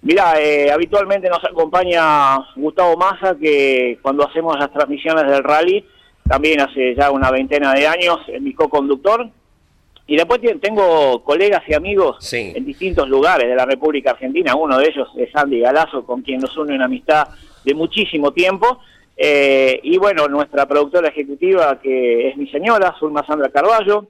[0.00, 5.84] Mira, eh, habitualmente nos acompaña Gustavo Massa, que cuando hacemos las transmisiones del rally,
[6.28, 9.28] también hace ya una veintena de años, mi co-conductor.
[10.06, 12.52] Y después te- tengo colegas y amigos Sí.
[12.54, 14.54] en distintos lugares de la República Argentina.
[14.56, 17.28] Uno de ellos es Andy Galazo, con quien nos une una amistad
[17.64, 18.80] de muchísimo tiempo.
[19.16, 24.08] Eh, y bueno, nuestra productora ejecutiva, que es mi señora, Zulma Sandra Carballo.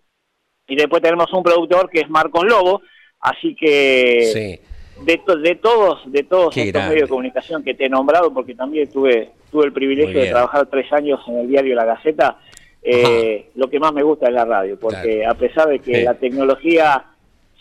[0.67, 2.81] Y después tenemos un productor que es Marcos Lobo.
[3.21, 4.61] Así que Sí.
[5.01, 6.95] De, to- de todos de todos Qué estos grande.
[6.95, 10.67] medios de comunicación que te he nombrado, porque también tuve tuve el privilegio de trabajar
[10.67, 12.39] tres años en el diario La Gaceta,
[12.83, 15.31] eh, lo que más me gusta es la radio, porque Claro.
[15.33, 16.03] a pesar de que Sí.
[16.03, 17.05] la tecnología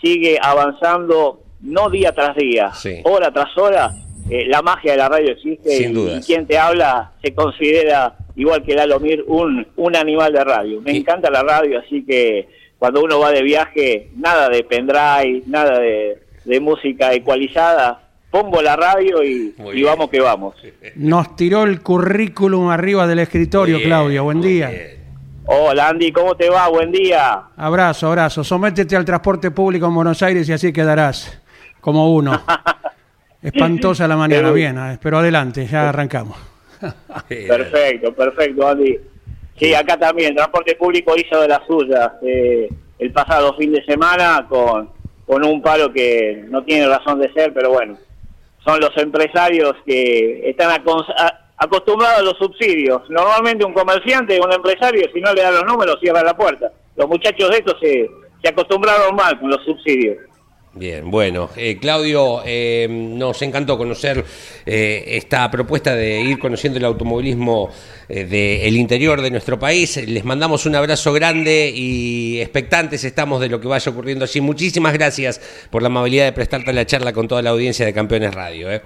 [0.02, 3.02] sigue avanzando, no día tras día, Sí.
[3.04, 3.92] hora tras hora,
[4.30, 8.16] eh, la magia de la radio existe Sin y, y quien te habla se considera,
[8.36, 10.82] igual que Lalo Mir, un, un animal de radio.
[10.82, 12.48] Me encanta la radio, así que
[12.80, 18.76] cuando uno va de viaje, nada de pendrive, nada de, de música ecualizada, pongo la
[18.76, 20.56] radio y, vamos que vamos.
[20.96, 24.24] Nos tiró el currículum arriba del escritorio, bien, Claudio.
[24.24, 24.70] Buen día.
[24.70, 25.02] bien.
[25.46, 26.68] Hola Andy, ¿cómo te va?
[26.70, 27.42] Buen día.
[27.58, 28.44] Abrazo, abrazo.
[28.44, 31.42] Sométete al transporte público en Buenos Aires y así quedarás
[31.82, 32.42] como uno.
[33.42, 36.38] Espantosa la mañana, Pero- bien, eh, pero adelante, ya arrancamos.
[37.28, 38.98] Perfecto, perfecto, Andy.
[39.58, 44.48] Sí, acá también, transporte público hizo de las suyas eh, el pasado fin de semana
[44.50, 44.90] con,
[45.32, 47.98] con un paro que no tiene razón de ser, pero bueno,
[48.66, 50.70] son los empresarios que están
[51.56, 53.10] acostumbrados a los subsidios.
[53.10, 56.70] Normalmente un comerciante, un empresario, si no le da los números, cierra la puerta.
[56.98, 58.12] Los muchachos de estos se,
[58.44, 60.18] se acostumbraron mal con los subsidios.
[60.74, 64.24] Bien, bueno, eh, Claudio, eh, nos encantó conocer
[64.66, 67.70] eh, esta propuesta de ir conociendo el automovilismo
[68.08, 69.98] eh, del interior de nuestro país.
[70.08, 74.40] Les mandamos un abrazo grande y expectantes estamos de lo que vaya ocurriendo allí.
[74.40, 78.34] Muchísimas gracias por la amabilidad de prestarte la charla con toda la audiencia de Campeones
[78.34, 78.72] Radio.
[78.72, 78.82] ¿eh?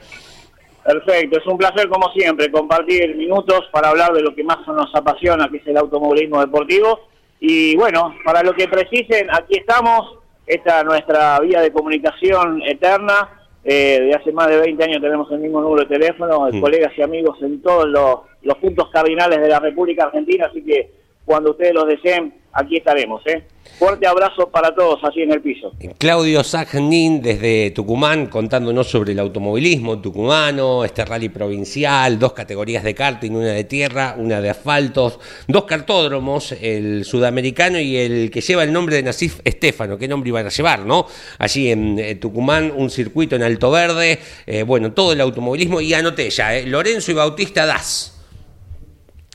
[0.83, 4.93] Perfecto, es un placer como siempre compartir minutos para hablar de lo que más nos
[4.95, 7.01] apasiona, que es el automovilismo deportivo.
[7.39, 10.24] Y bueno, para lo que precisen, aquí estamos.
[10.47, 13.29] Esta es nuestra vía de comunicación eterna.
[13.63, 16.61] Eh, de hace más de 20 años tenemos el mismo número de teléfono, Mm.
[16.61, 20.91] colegas y amigos en todos los, los puntos cardinales de la República Argentina, así que
[21.25, 23.21] cuando ustedes los deseen, aquí estaremos.
[23.27, 23.43] ¿eh?
[23.77, 25.73] Fuerte abrazo para todos allí en el piso.
[25.97, 32.95] Claudio Sagnin desde Tucumán contándonos sobre el automovilismo tucumano, este rally provincial, dos categorías de
[32.95, 38.63] karting, una de tierra, una de asfaltos, dos cartódromos, el sudamericano y el que lleva
[38.63, 41.05] el nombre de Nasif Estefano, qué nombre iban a llevar, ¿no?
[41.37, 45.93] Allí en eh, Tucumán, un circuito en Alto Verde, eh, bueno, todo el automovilismo y
[45.93, 48.14] anoté ya, eh, Lorenzo y Bautista Das.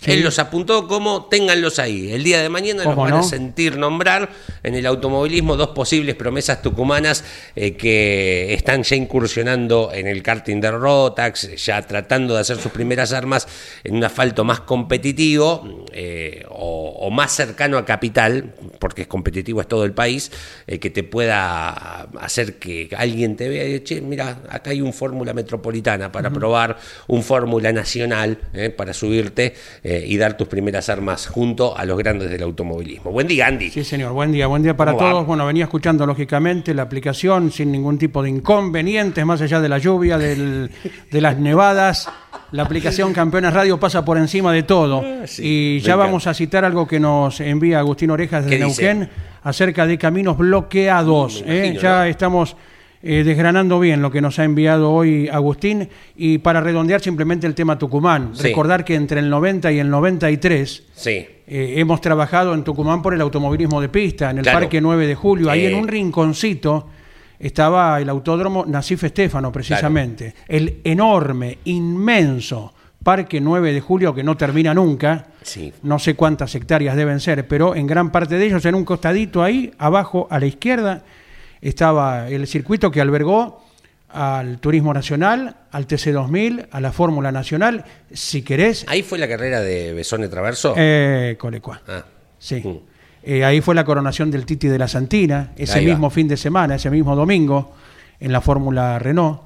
[0.01, 0.13] Sí.
[0.13, 2.11] Él los apuntó como ténganlos ahí.
[2.11, 4.31] El día de mañana los ¿Cómo van a sentir nombrar
[4.63, 7.23] en el automovilismo dos posibles promesas tucumanas
[7.55, 12.73] eh, que están ya incursionando en el karting de Rotax, ya tratando de hacer sus
[12.73, 13.47] primeras armas
[13.85, 19.61] en un asfalto más competitivo eh, o, o más cercano a capital, porque es competitivo
[19.61, 20.33] es todo el país,
[20.67, 24.81] eh, que te pueda hacer que alguien te vea y diga, che, mira, acá hay
[24.81, 28.39] un fórmula metropolitana para probar, un fórmula nacional
[28.77, 29.55] para subirte
[29.91, 33.11] eh, y dar tus primeras armas junto a los grandes del automovilismo.
[33.11, 33.71] Buen día, Andy.
[33.71, 35.27] Sí, señor, buen día, buen día para todos.
[35.27, 39.79] Bueno, venía escuchando lógicamente la aplicación sin ningún tipo de inconvenientes, más allá de la
[39.79, 40.71] lluvia, del-
[41.11, 42.09] de las nevadas.
[42.53, 45.03] La aplicación Campeones Radio pasa por encima de todo.
[45.05, 45.43] Ah, sí,
[45.79, 48.95] y ya vamos a citar algo que nos envía Agustín Orejas desde ¿Qué dice?
[48.95, 49.11] Neuquén
[49.43, 51.43] acerca de caminos bloqueados.
[51.47, 51.77] ¿eh?
[51.81, 52.05] Ya ¿no?
[52.05, 52.57] estamos
[53.03, 55.89] eh, desgranando bien lo que nos ha enviado hoy Agustín.
[56.17, 58.43] Y para redondear simplemente el tema Tucumán, Sí.
[58.45, 61.11] recordar que entre el 90 y el 93 Sí.
[61.11, 64.61] eh, hemos trabajado en Tucumán por el automovilismo de pista, en el Claro.
[64.61, 65.51] Parque 9 de Julio.
[65.51, 65.71] Ahí Eh.
[65.73, 66.89] en un rinconcito
[67.39, 70.35] estaba el autódromo Nasif Estefano, precisamente.
[70.47, 75.29] El enorme, inmenso Parque 9 de Julio que no termina nunca.
[75.41, 75.73] Sí.
[75.83, 79.43] No sé cuántas hectáreas deben ser, pero en gran parte de ellos, en un costadito
[79.43, 81.03] ahí, abajo a la izquierda,
[81.61, 83.63] estaba el circuito que albergó
[84.09, 89.61] al Turismo Nacional, al TC2000, a la Fórmula Nacional, si querés, Ahí fue la carrera
[89.61, 90.75] de Besone Traverso.
[90.77, 91.81] eh, Colecua.
[91.87, 92.05] Ah.
[92.39, 92.61] Sí.
[92.65, 92.77] Mm.
[93.23, 95.93] Eh, ahí fue la coronación del Titi de la Santina, ese Ahí va.
[95.93, 97.75] mismo fin de semana, ese mismo domingo,
[98.19, 99.41] en la Fórmula Renault.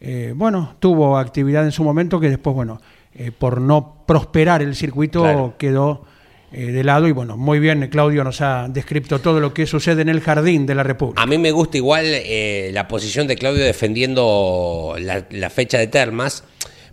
[0.00, 2.80] eh, bueno, tuvo actividad en su momento que después, bueno,
[3.14, 5.54] eh, por no prosperar el circuito Claro.
[5.58, 6.04] quedó
[6.52, 10.02] eh, de lado y bueno, muy bien, Claudio nos ha descrito todo lo que sucede
[10.02, 11.22] en el jardín de la República.
[11.22, 16.44] A mí me gusta igual eh, la posición de Claudio defendiendo la, fecha de Termas,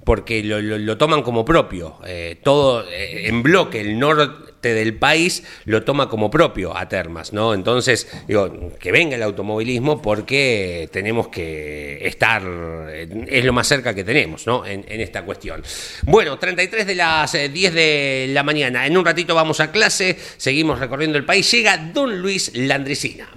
[0.05, 1.97] porque lo toman como propio.
[2.05, 7.31] Eh, todo eh, en bloque, el norte del país lo toma como propio a Termas,
[7.33, 7.53] ¿no?
[7.53, 13.93] Entonces, digo, que venga el automovilismo porque tenemos que estar, eh, es lo más cerca
[13.95, 14.65] que tenemos, ¿no?
[14.65, 15.63] En, en esta cuestión.
[16.03, 18.85] Bueno, 33 de las eh, 10 de la mañana.
[18.85, 21.49] En un ratito vamos a clase, seguimos recorriendo el país.
[21.51, 23.29] Llega Don Luis Landricina.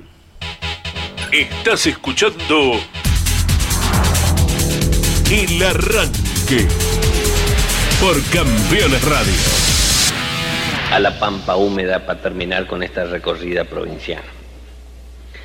[1.33, 2.79] Estás escuchando
[5.31, 6.69] El Arranque
[8.01, 9.62] por Campeones Radio.
[10.93, 14.29] A la pampa húmeda para terminar con esta recorrida provinciana.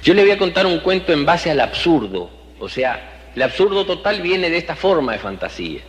[0.03, 2.29] Yo le voy a contar un cuento en base al absurdo,
[2.59, 5.79] o sea, el absurdo total viene de esta forma de fantasía.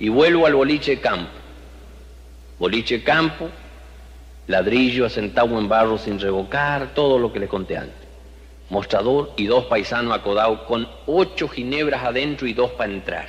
[0.00, 1.30] Y vuelvo al boliche campo.
[2.58, 3.48] Boliche campo,
[4.48, 8.08] ladrillo asentado en barro sin revocar, todo lo que le conté antes.
[8.70, 13.28] Mostrador y dos paisanos acodados con ocho ginebras adentro y dos para entrar.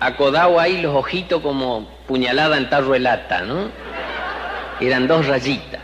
[0.00, 3.70] Acodado ahí los ojitos como puñalada en tarro de ¿no?
[4.80, 5.80] Eran dos rayitas.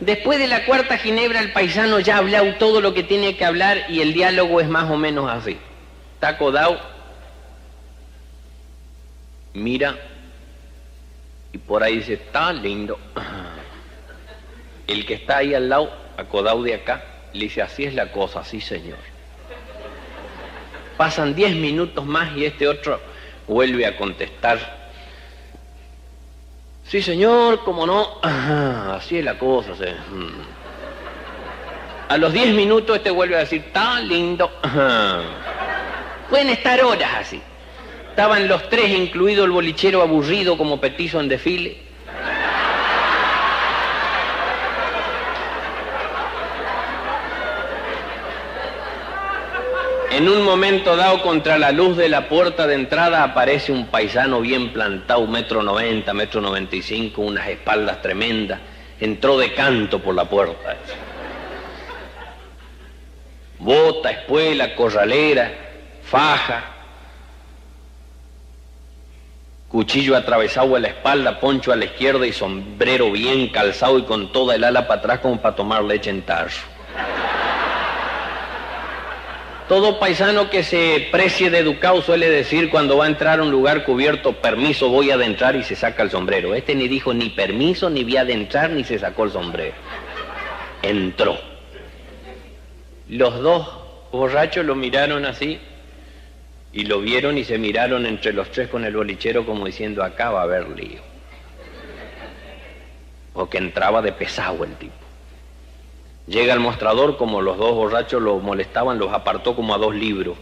[0.00, 3.44] Después de la cuarta ginebra, el paisano ya ha hablado todo lo que tiene que
[3.44, 5.58] hablar y el diálogo es más o menos así.
[6.14, 6.80] Está acodado,
[9.52, 9.96] mira,
[11.52, 12.98] y por ahí dice, está lindo.
[14.86, 18.42] El que está ahí al lado, acodado de acá, le dice, así es la cosa,
[18.42, 19.09] sí señor.
[21.00, 23.00] Pasan diez minutos más y este otro
[23.48, 24.58] vuelve a contestar.
[26.86, 28.18] Sí, señor, cómo no.
[28.22, 29.70] Así es la cosa.
[29.70, 30.42] Mm.
[32.06, 34.52] A los diez minutos este vuelve a decir, está lindo.
[36.28, 37.40] Pueden estar horas así.
[38.10, 41.78] Estaban los tres, incluido el bolichero aburrido como petizo en desfile.
[50.10, 54.40] En un momento dado, contra la luz de la puerta de entrada, aparece un paisano
[54.40, 58.58] bien plantado, metro noventa, metro noventa y cinco, unas espaldas tremendas.
[58.98, 60.76] Entró de canto por la puerta.
[63.60, 65.52] Bota, espuela, corralera,
[66.02, 66.64] faja,
[69.68, 74.32] cuchillo atravesado a la espalda, poncho a la izquierda y sombrero bien calzado y con
[74.32, 76.69] toda el ala para atrás como para tomar leche en tarro.
[79.70, 83.52] Todo paisano que se precie de educado suele decir cuando va a entrar a un
[83.52, 86.56] lugar cubierto, permiso, voy a adentrar y se saca el sombrero.
[86.56, 89.76] Este ni dijo ni permiso, ni voy a adentrar, ni se sacó el sombrero.
[90.82, 91.38] Entró.
[93.08, 93.68] Los dos
[94.10, 95.60] borrachos lo miraron así
[96.72, 100.32] y lo vieron y se miraron entre los tres con el bolichero como diciendo, acá
[100.32, 101.00] va a haber lío.
[103.32, 104.99] Porque entraba de pesado el tipo.
[106.26, 110.36] Llega al mostrador, como los dos borrachos lo molestaban, los apartó como a dos libros.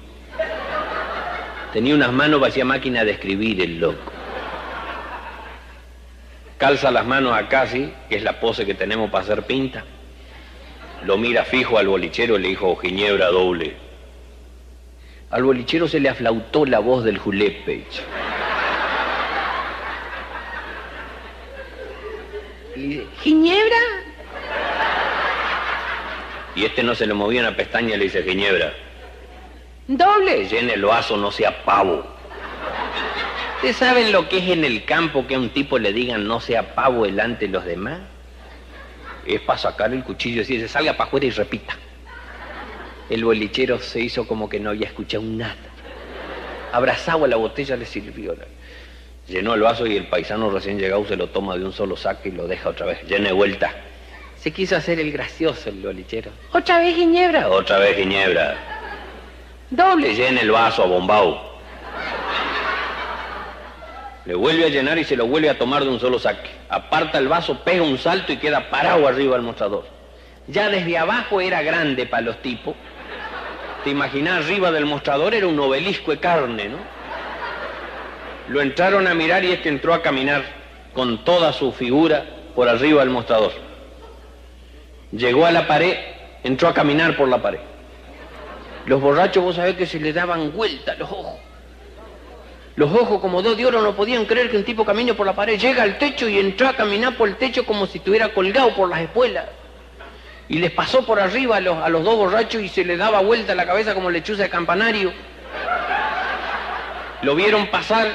[1.73, 4.13] Tenía unas manos, hacía máquina de escribir el loco.
[6.57, 9.85] Calza las manos acá, sí, que es la pose que tenemos para hacer pinta.
[11.05, 13.77] Lo mira fijo al bolichero y le dijo, ginebra doble.
[15.31, 17.85] Al bolichero se le aflautó la voz del julepe.
[23.21, 24.08] ¿Ginebra?
[26.59, 28.73] Y este no se le movía una pestaña y le dice, Ginebra,
[29.87, 32.05] doble, llene el vaso, no sea pavo.
[33.55, 36.41] ¿Ustedes saben lo que es en el campo que a un tipo le digan no
[36.41, 38.01] sea pavo delante de los demás?
[39.25, 41.77] Es para sacar el cuchillo y decirse, salga para afuera y repita.
[43.09, 45.55] El bolichero se hizo como que no había escuchado nada.
[46.73, 48.35] Abrazado a la botella le sirvió.
[49.29, 52.31] Llenó el vaso y el paisano recién llegado se lo toma de un solo saque
[52.31, 53.73] y lo deja otra vez, lleno de vuelta.
[54.41, 56.31] Se quiso hacer el gracioso el bolichero.
[56.53, 57.49] ¿Otra vez ginebra?
[57.49, 58.57] Otra vez ginebra.
[59.71, 61.49] Doble llena el vaso a bombao.
[64.25, 66.51] Le vuelve a llenar y se lo vuelve a tomar de un solo saque.
[66.69, 69.87] Aparta el vaso, pega un salto y queda parado arriba del mostrador.
[70.47, 72.75] Ya desde abajo era grande para los tipos.
[73.83, 76.79] Te imaginas arriba del mostrador era un obelisco de carne, ¿no?
[78.49, 80.43] Lo entraron a mirar y este entró a caminar
[80.95, 82.25] con toda su figura
[82.55, 83.68] por arriba del mostrador.
[85.13, 85.97] Llegó a la pared,
[86.45, 87.61] entró a caminar por la pared.
[88.87, 91.39] Los borrachos, vos sabés que se le daban vuelta los ojos.
[92.77, 95.35] Los ojos como dos de oro no podían creer que un tipo camine por la
[95.35, 95.59] pared.
[95.59, 98.89] Llega al techo y entró a caminar por el techo como si estuviera colgado por
[98.89, 99.47] las espuelas.
[100.49, 103.21] y les pasó por arriba a los, a los dos borrachos y se les daba
[103.21, 105.13] vuelta la cabeza como lechuza de campanario.
[107.23, 108.07] Lo vieron pasar,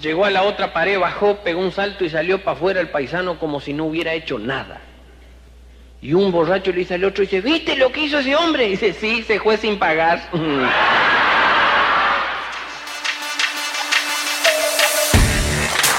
[0.00, 3.38] llegó a la otra pared, bajó, pegó un salto y salió para afuera el paisano
[3.38, 4.81] como si no hubiera hecho nada.
[6.04, 8.66] Y un borracho le dice al otro, dice, ¿viste lo que hizo ese hombre?
[8.66, 10.28] Y dice, sí, se fue sin pagar.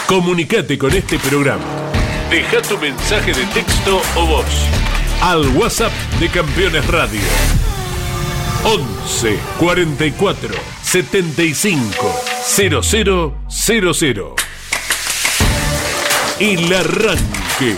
[0.06, 1.64] Comunicate con este programa.
[2.30, 4.68] Deja tu mensaje de texto o voz
[5.22, 7.22] al WhatsApp de Campeones Radio.
[8.66, 14.24] 11 44 75 0000.
[16.42, 17.78] El arranque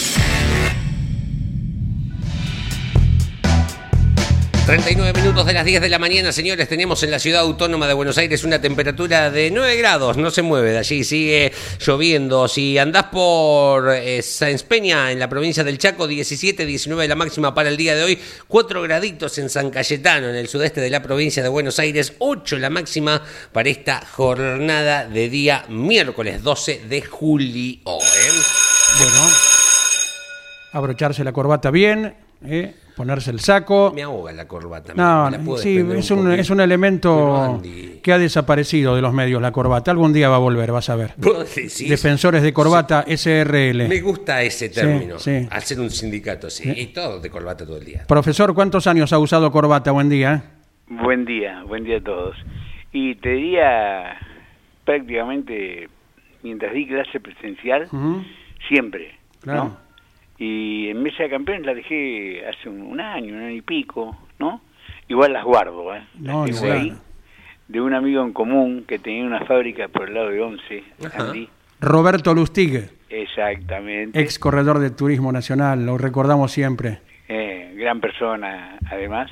[4.71, 6.69] 39 minutos de las 10 de la mañana, señores.
[6.69, 10.15] Tenemos en la ciudad autónoma de Buenos Aires una temperatura de 9 grados.
[10.15, 11.51] No se mueve de allí, sigue
[11.85, 12.47] lloviendo.
[12.47, 17.67] Si andás por eh, Sáenz en la provincia del Chaco, 17, 19 la máxima para
[17.67, 18.19] el día de hoy.
[18.47, 22.13] 4 graditos en San Cayetano, en el sudeste de la provincia de Buenos Aires.
[22.19, 27.73] 8 la máxima para esta jornada de día miércoles 12 de julio.
[27.75, 28.31] ¿eh?
[28.99, 29.31] Bueno,
[30.71, 32.15] abrocharse la corbata bien,
[32.45, 32.73] ¿eh?
[32.95, 33.91] Ponerse el saco.
[33.95, 34.93] Me ahoga la corbata.
[34.93, 37.61] No, me la puedo sí, es un es un elemento
[38.01, 39.91] que ha desaparecido de los medios, la corbata.
[39.91, 41.13] Algún día va a volver, vas a ver.
[41.17, 43.87] decís- Defensores de corbata SRL.
[43.87, 45.19] Me gusta ese término.
[45.19, 45.47] sí.
[45.51, 46.71] Hacer un sindicato, sí.
[46.75, 48.03] Y todo de corbata todo el día.
[48.07, 49.91] Profesor, ¿cuántos años ha usado corbata?
[49.91, 50.43] Buen día.
[50.87, 52.35] Buen día, buen día a todos.
[52.91, 54.17] Y te diría
[54.85, 55.87] prácticamente
[56.43, 57.87] mientras di clase presencial,
[58.67, 59.63] siempre, Claro.
[59.65, 59.77] ¿no?
[60.43, 64.17] Y en Mesa de Campeones la dejé hace un, un año, un año y pico,
[64.39, 64.59] ¿no?
[65.07, 66.01] Igual las guardo, ¿eh?
[66.19, 66.93] Las No, tengo ahí,
[67.67, 70.83] de un amigo en común que tenía una fábrica por el lado de Once.
[71.15, 71.47] Andy.
[71.79, 74.19] Roberto Lustig, Exactamente.
[74.19, 77.01] ex corredor de Turismo Nacional, lo recordamos siempre.
[77.29, 79.29] Eh, gran persona además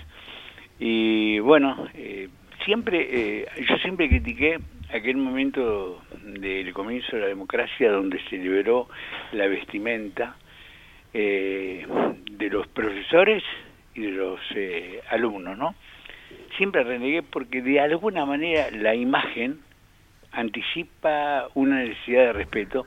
[0.79, 2.29] y bueno eh,
[2.63, 3.07] siempre
[3.41, 4.59] eh, yo siempre critiqué
[4.93, 8.87] aquel momento del comienzo de la democracia donde se liberó
[9.33, 10.37] la vestimenta
[11.13, 11.85] eh,
[12.31, 13.43] de los profesores
[13.95, 15.75] y de los eh, alumnos no
[16.57, 19.59] siempre renegué porque de alguna manera la imagen
[20.31, 22.85] anticipa una necesidad de respeto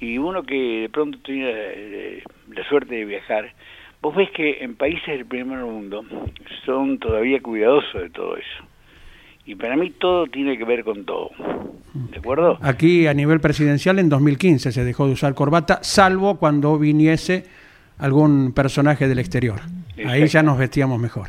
[0.00, 3.52] y uno que de pronto tiene eh, la suerte de viajar,
[4.00, 6.04] vos ves que en países del primer mundo
[6.64, 8.64] son todavía cuidadosos de todo eso.
[9.44, 11.30] Y para mí todo tiene que ver con todo.
[11.94, 12.58] ¿De acuerdo?
[12.62, 17.44] Aquí a nivel presidencial en 2015 se dejó de usar corbata, salvo cuando viniese
[17.98, 19.60] algún personaje del exterior.
[20.06, 21.28] Ahí ya nos vestíamos mejor.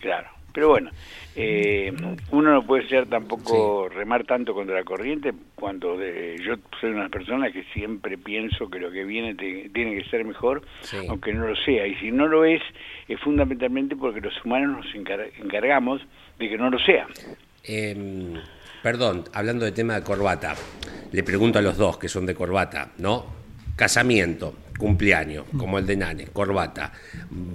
[0.00, 0.28] Claro.
[0.52, 0.90] Pero bueno,
[1.34, 1.92] eh,
[2.30, 7.08] uno no puede ser tampoco remar tanto contra la corriente cuando de- yo soy una
[7.08, 10.98] persona que siempre pienso que lo que viene te- tiene que ser mejor, Sí.
[11.08, 11.88] aunque no lo sea.
[11.88, 12.62] Y si no lo es,
[13.08, 16.00] es fundamentalmente porque los humanos nos encar- encargamos
[16.38, 17.08] de que no lo sea.
[17.64, 18.34] Em,
[18.82, 20.54] perdón, hablando de tema de corbata,
[21.12, 23.26] le pregunto a los dos que son de corbata, ¿no?
[23.74, 24.54] Casamiento,
[24.84, 26.92] cumpleaños, como el de Nane, corbata.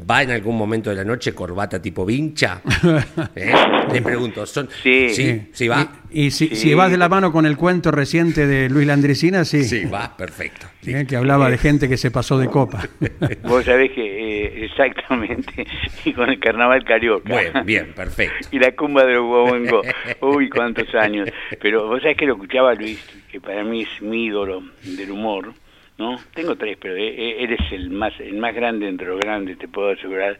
[0.09, 2.61] ¿Va en algún momento de la noche corbata tipo vincha?
[3.35, 3.53] ¿Eh?
[3.93, 4.67] Le pregunto, ¿son...
[4.81, 5.09] Sí.
[5.09, 5.87] sí, sí va.
[6.11, 6.55] Y, y si, Sí.
[6.55, 9.63] si vas de la mano con el cuento reciente de Luis Landricina, sí.
[9.63, 10.65] Sí, va, perfecto.
[10.81, 10.93] Sí.
[10.95, 12.87] Eh, que hablaba de gente que se pasó de copa.
[13.43, 15.65] Vos sabés que eh, exactamente,
[16.05, 17.33] y con el carnaval carioca.
[17.33, 18.47] Bueno, bien, perfecto.
[18.49, 19.85] y la cumba de los guaguancos.
[20.21, 21.27] Uy, cuántos años.
[21.61, 22.97] Pero vos sabés que lo escuchaba Luis,
[23.29, 25.53] que para mí es mi ídolo del humor,
[25.99, 26.19] ¿no?
[26.33, 29.67] Tengo tres, pero e- e- eres el más el más grande entre los grandes, te
[29.67, 30.39] puedo asegurar.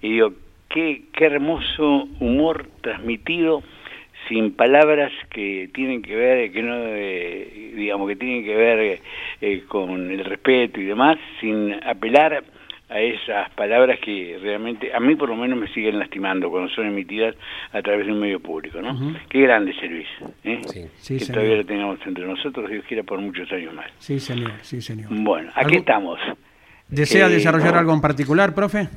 [0.00, 0.32] Y digo,
[0.68, 3.62] qué, qué hermoso humor transmitido
[4.28, 9.00] sin palabras que tienen que ver, que no, eh, digamos, que tienen que ver
[9.40, 12.44] eh, con el respeto y demás, sin apelar
[12.90, 16.86] a esas palabras que realmente a mí por lo menos me siguen lastimando cuando son
[16.86, 17.36] emitidas
[17.72, 19.14] a través de un medio público, ¿no?
[19.28, 20.08] Qué grande Luis,
[20.44, 20.60] ¿eh?
[20.66, 20.86] Sí.
[20.96, 21.34] Sí, que señor.
[21.34, 23.86] todavía lo tengamos entre nosotros, Dios quiera, por muchos años más.
[23.98, 25.06] Sí, señor, sí, señor.
[25.10, 26.20] Bueno, aquí ¿Algo- estamos.
[26.88, 28.88] ¿Desea Eh, desarrollar algo en particular, profe?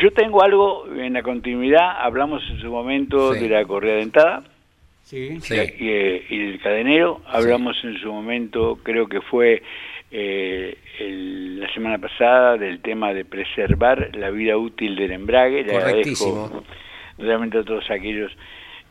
[0.00, 3.40] Yo tengo algo en la continuidad, hablamos en su momento Sí.
[3.44, 4.42] de la correa dentada,
[5.02, 5.38] Sí.
[5.40, 5.54] Sí.
[5.54, 7.20] y, eh, y el cadenero.
[7.26, 9.62] Hablamos en su momento, creo que fue
[10.10, 15.64] eh, el- la semana pasada, del tema de preservar la vida útil del embrague.
[15.64, 16.44] Le Correctísimo.
[16.46, 16.64] agradezco
[17.18, 18.32] realmente a todos aquellos,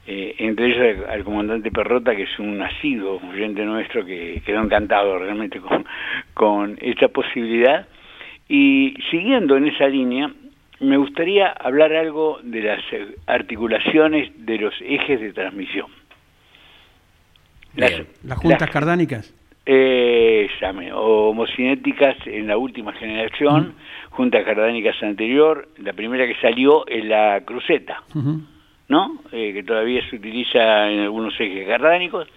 [0.06, 4.62] eh, entre ellos al, al comandante Perrota, que es un nacido oyente nuestro, que quedó
[4.62, 5.86] encantado realmente con,
[6.34, 7.88] con esta posibilidad.
[8.50, 10.32] Y siguiendo en esa línea,
[10.80, 12.82] me gustaría hablar algo de las
[13.26, 15.88] articulaciones de los ejes de transmisión.
[17.76, 18.08] Las, Bien.
[18.24, 19.34] Las juntas las- cardánicas.
[19.70, 20.50] Eh,
[20.94, 23.74] homocinéticas en la última generación,
[24.10, 28.02] juntas cardánicas anterior, la primera que salió es la cruceta.
[28.88, 29.20] ¿no?
[29.32, 32.28] Eh, que todavía se utiliza en algunos ejes cardánicos,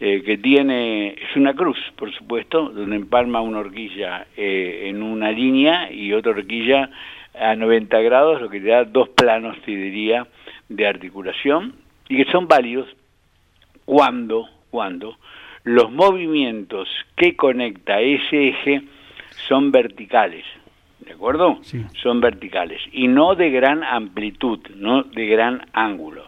[0.00, 5.32] eh, que tiene, es una cruz, por supuesto, donde empalma una horquilla eh, en una
[5.32, 6.90] línea y otra horquilla
[7.34, 10.26] a 90 grados, lo que te da dos planos, te diría,
[10.68, 11.74] de articulación,
[12.08, 12.88] y que son válidos
[13.84, 15.16] cuando, cuando
[15.64, 18.82] los movimientos que conecta ese eje
[19.48, 20.44] son verticales,
[21.00, 21.58] ¿de acuerdo?
[21.62, 21.84] Sí.
[22.02, 26.26] Son verticales y no de gran amplitud, no de gran ángulo.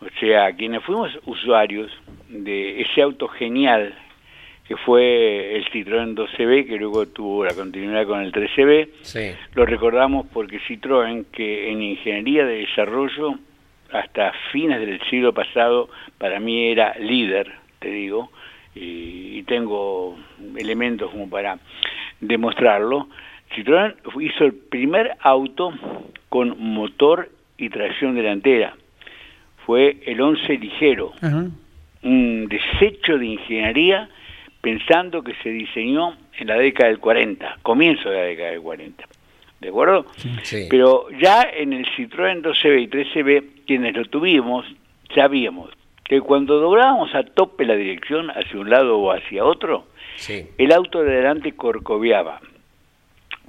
[0.00, 1.90] O sea, quienes fuimos usuarios
[2.28, 3.94] de ese auto genial
[4.68, 9.30] que fue el Citroën 12B, que luego tuvo la continuidad con el 13B, Sí.
[9.54, 13.36] lo recordamos porque Citroën, que en ingeniería de desarrollo,
[13.92, 15.88] hasta fines del siglo pasado,
[16.18, 18.32] para mí era líder, te digo,
[18.76, 20.16] y, y tengo
[20.56, 21.58] elementos como para
[22.20, 23.08] demostrarlo.
[23.54, 25.72] Citroën hizo el primer auto
[26.28, 28.74] con motor y tracción delantera.
[29.64, 31.12] Fue el 11 ligero,
[32.02, 34.08] un desecho de ingeniería
[34.60, 39.04] pensando que se diseñó en la década del 40, comienzo de la década del 40.
[39.60, 40.06] ¿De acuerdo?
[40.42, 40.66] Sí.
[40.70, 44.66] Pero ya en el Citroën 12B y 13B, quienes lo tuvimos,
[45.14, 45.70] sabíamos
[46.08, 49.86] que cuando doblábamos a tope la dirección hacia un lado o hacia otro,
[50.16, 50.46] Sí.
[50.56, 52.40] el auto de adelante corcoveaba,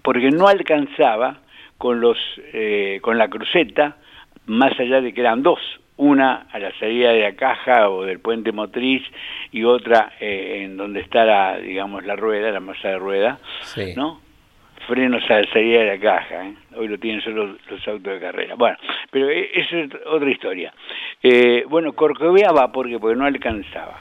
[0.04, 1.38] porque no alcanzaba
[1.78, 2.18] con, los,
[2.54, 3.98] eh, con la cruceta,
[4.48, 5.60] más allá de que eran dos,
[5.98, 9.02] una a la salida de la caja o del puente motriz
[9.52, 13.94] y otra eh, en donde está la, digamos, la rueda, la masa de rueda, Sí.
[13.96, 14.22] ¿no?
[14.88, 16.54] Frenos a la salida de la caja, ¿eh?
[16.76, 18.56] hoy lo tienen solo los autos de carrera.
[18.56, 18.78] Bueno,
[19.12, 20.72] pero eh, eso es otra historia.
[21.24, 24.00] Eh, bueno, corcoveaba porque, porque no alcanzaba.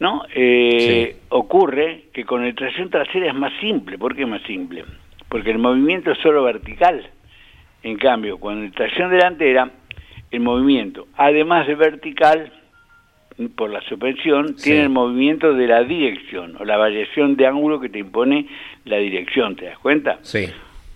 [0.00, 0.22] ¿No?
[0.34, 3.98] Eh, Ocurre que con el tracción trasera es más simple.
[3.98, 4.84] ¿Por qué es más simple?
[5.28, 7.08] Porque el movimiento es solo vertical.
[7.84, 9.70] En cambio, cuando el tracción delantera,
[10.30, 12.52] el movimiento, además de vertical,
[13.56, 14.70] por la suspensión, Sí.
[14.70, 18.46] tiene el movimiento de la dirección o la variación de ángulo que te impone
[18.84, 20.18] la dirección, ¿te das cuenta?
[20.22, 20.46] Sí.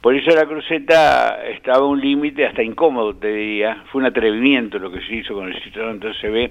[0.00, 3.84] Por eso la cruceta estaba un límite hasta incómodo, te diría.
[3.90, 6.50] Fue un atrevimiento lo que se hizo con el Citroën 12B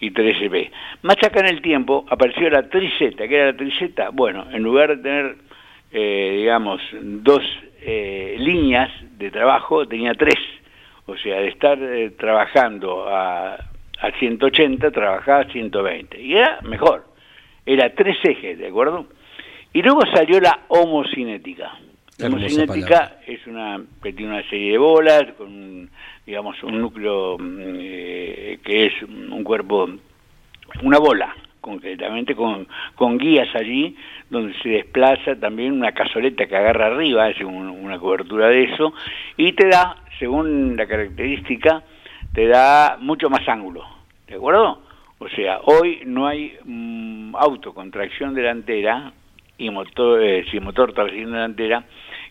[0.00, 0.70] y 13B.
[1.02, 3.28] Más acá en el tiempo apareció la triseta.
[3.28, 4.10] ¿Qué era la triseta?
[4.10, 5.36] Bueno, en lugar de tener,
[5.92, 7.42] eh, digamos, dos
[7.82, 10.38] eh, líneas de trabajo, tenía tres.
[11.06, 16.20] O sea, de estar eh, trabajando a, a 180, trabajaba a 120.
[16.20, 17.04] Y era mejor.
[17.66, 19.06] Era tres ejes, ¿de acuerdo?
[19.72, 21.72] Y luego salió la homocinética.
[22.66, 23.20] Palabra.
[23.26, 25.88] es una que tiene una serie de bolas con
[26.26, 29.88] digamos un núcleo mm, eh, que es un cuerpo
[30.82, 33.94] una bola concretamente con, con guías allí
[34.30, 38.92] donde se desplaza también una cazoleta que agarra arriba es un- una cobertura de eso
[39.36, 41.82] y te da según la característica
[42.32, 43.84] te da mucho más ángulo
[44.26, 44.80] de acuerdo
[45.18, 49.12] o sea hoy no hay mm, auto con tracción delantera
[49.58, 51.84] y motor eh, sin motor tracción delantera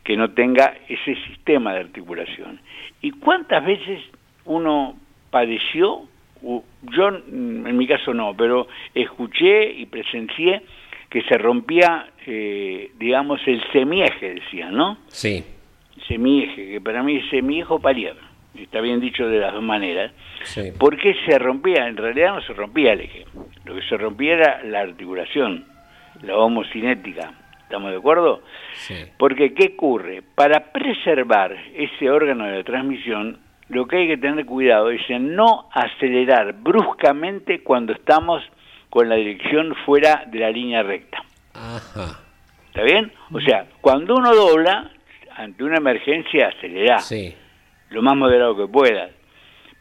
[0.10, 2.60] que no tenga ese sistema de articulación.
[3.00, 4.02] ¿Y cuántas veces
[4.44, 4.98] uno
[5.30, 6.02] padeció?
[6.42, 10.64] Yo, mm, en mi caso no, pero escuché y presencié
[11.12, 14.98] que se rompía, eh, digamos, el semieje, decían, ¿no?
[15.10, 15.44] Sí.
[16.08, 18.16] Semieje, que para mí es semieje o palier.
[18.56, 20.12] Está bien dicho de las dos maneras.
[20.42, 20.72] Sí.
[20.76, 21.88] ¿Por qué se rompía?
[21.88, 23.26] En realidad no se rompía el eje.
[23.64, 25.68] Lo que se rompía era la articulación,
[26.24, 27.32] la homocinética.
[27.70, 28.42] ¿Estamos de acuerdo?
[28.74, 28.96] Sí.
[29.20, 30.24] Porque, ¿qué ocurre?
[30.34, 35.70] Para preservar ese órgano de transmisión, lo que hay que tener cuidado es en no
[35.72, 38.42] acelerar bruscamente cuando estamos
[38.90, 41.20] con la dirección fuera de la línea recta.
[41.54, 42.20] Ajá.
[42.70, 43.12] ¿Está bien?
[43.32, 44.90] O sea, cuando uno dobla,
[45.36, 47.36] ante una emergencia, acelera Sí.
[47.92, 49.12] lo más moderado que puedas.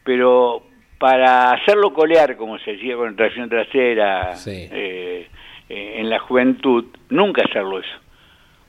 [0.04, 0.62] Pero
[0.98, 4.68] para hacerlo colear, como se hacía con tracción trasera Sí.
[4.70, 5.28] eh,
[5.68, 7.98] eh, en la juventud, nunca hacerlo eso.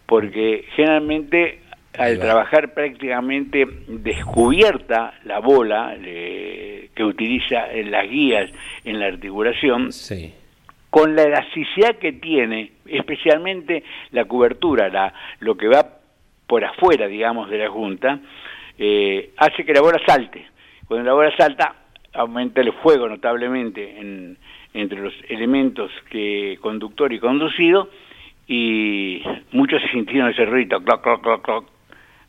[0.06, 1.62] Porque generalmente
[1.97, 8.50] al trabajar prácticamente descubierta la bola eh, que utiliza en las guías
[8.86, 10.34] en la articulación, Sí.
[10.89, 15.86] con la elasticidad que tiene, especialmente la cobertura, la, lo que va
[16.47, 18.20] por afuera, digamos, de la junta,
[18.78, 20.45] eh, hace que la bola salte.
[20.88, 21.76] Cuando la bola salta,
[22.14, 24.38] aumenta el fuego notablemente en-
[24.74, 27.90] entre los elementos que conductor y conducido,
[28.48, 31.70] y muchos sintieron ese ruido, cloc, cloc, cloc, cloc,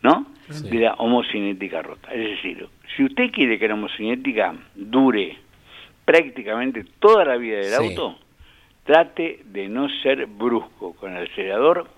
[0.02, 0.26] ¿no?
[0.50, 0.68] Sí.
[0.68, 2.12] De la homocinética rota.
[2.12, 2.66] Es decir,
[2.96, 5.36] si usted quiere que la homocinética dure
[6.04, 7.74] prácticamente toda la vida del Sí.
[7.88, 8.18] auto,
[8.84, 11.88] trate de no ser brusco con el acelerador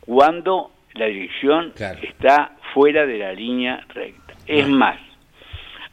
[0.00, 2.00] cuando la dirección Claro.
[2.02, 4.34] está fuera de la línea recta.
[4.46, 4.98] Es más,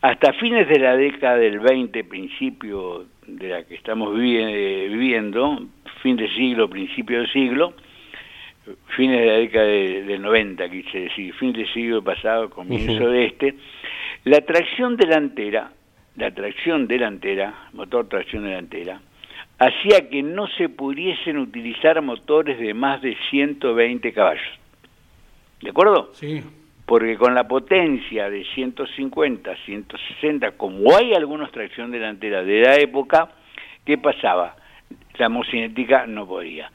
[0.01, 3.05] hasta fines de la década del 20, principio
[3.37, 5.59] de la que estamos eh, viviendo,
[6.01, 7.73] fin de siglo, principio del siglo,
[8.95, 13.25] fines de la década de- del 90, quise decir, fin del siglo pasado, comienzo de
[13.25, 13.55] este,
[14.25, 15.71] la tracción delantera,
[16.15, 19.01] la tracción delantera, motor tracción delantera,
[19.57, 24.43] hacía que no se pudiesen utilizar motores de más de 120 caballos.
[25.61, 26.11] ¿De acuerdo?
[26.13, 26.41] Sí.
[26.89, 33.29] Porque con la potencia de 150, 160, como hay algunos tracción delantera de la época,
[33.85, 34.55] ¿qué pasaba?
[35.19, 36.71] La mocinética no podía.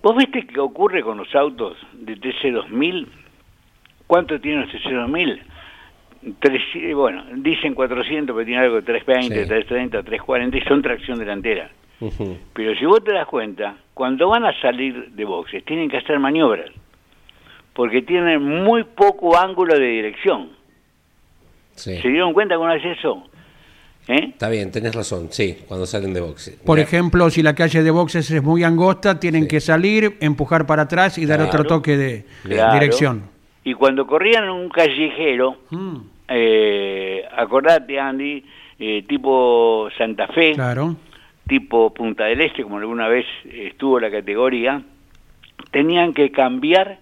[0.00, 3.08] ¿Vos viste qué ocurre con los autos de TC2000?
[4.06, 5.40] ¿Cuánto tiene los TC2000?
[6.38, 6.62] Tres,
[6.94, 9.48] bueno, dicen 400, pero tiene algo de 320, Sí.
[9.48, 11.70] 330, 340 y son tracción delantera.
[11.98, 12.38] Ujú.
[12.52, 16.20] Pero si vos te das cuenta, cuando van a salir de boxes tienen que hacer
[16.20, 16.70] maniobras,
[17.76, 20.48] porque tienen muy poco ángulo de dirección.
[21.74, 21.98] Sí.
[22.00, 23.22] ¿Se dieron cuenta con eso?
[24.08, 24.28] ¿Eh?
[24.30, 26.56] Está bien, tenés razón, sí, cuando salen de boxe.
[26.64, 29.48] Por ejemplo, si la calle de boxes es muy angosta, tienen Sí.
[29.48, 32.74] que salir, empujar para atrás y dar otro toque de Claro.
[32.74, 33.24] dirección.
[33.64, 35.96] Y cuando corrían en un callejero, Mm,
[36.28, 38.44] eh, acordate Andy,
[38.78, 40.94] eh, tipo Santa Fe, claro.
[41.48, 44.82] tipo Punta del Este, como alguna vez estuvo la categoría,
[45.72, 46.98] tenían que cambiar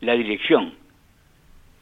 [0.00, 0.74] la dirección.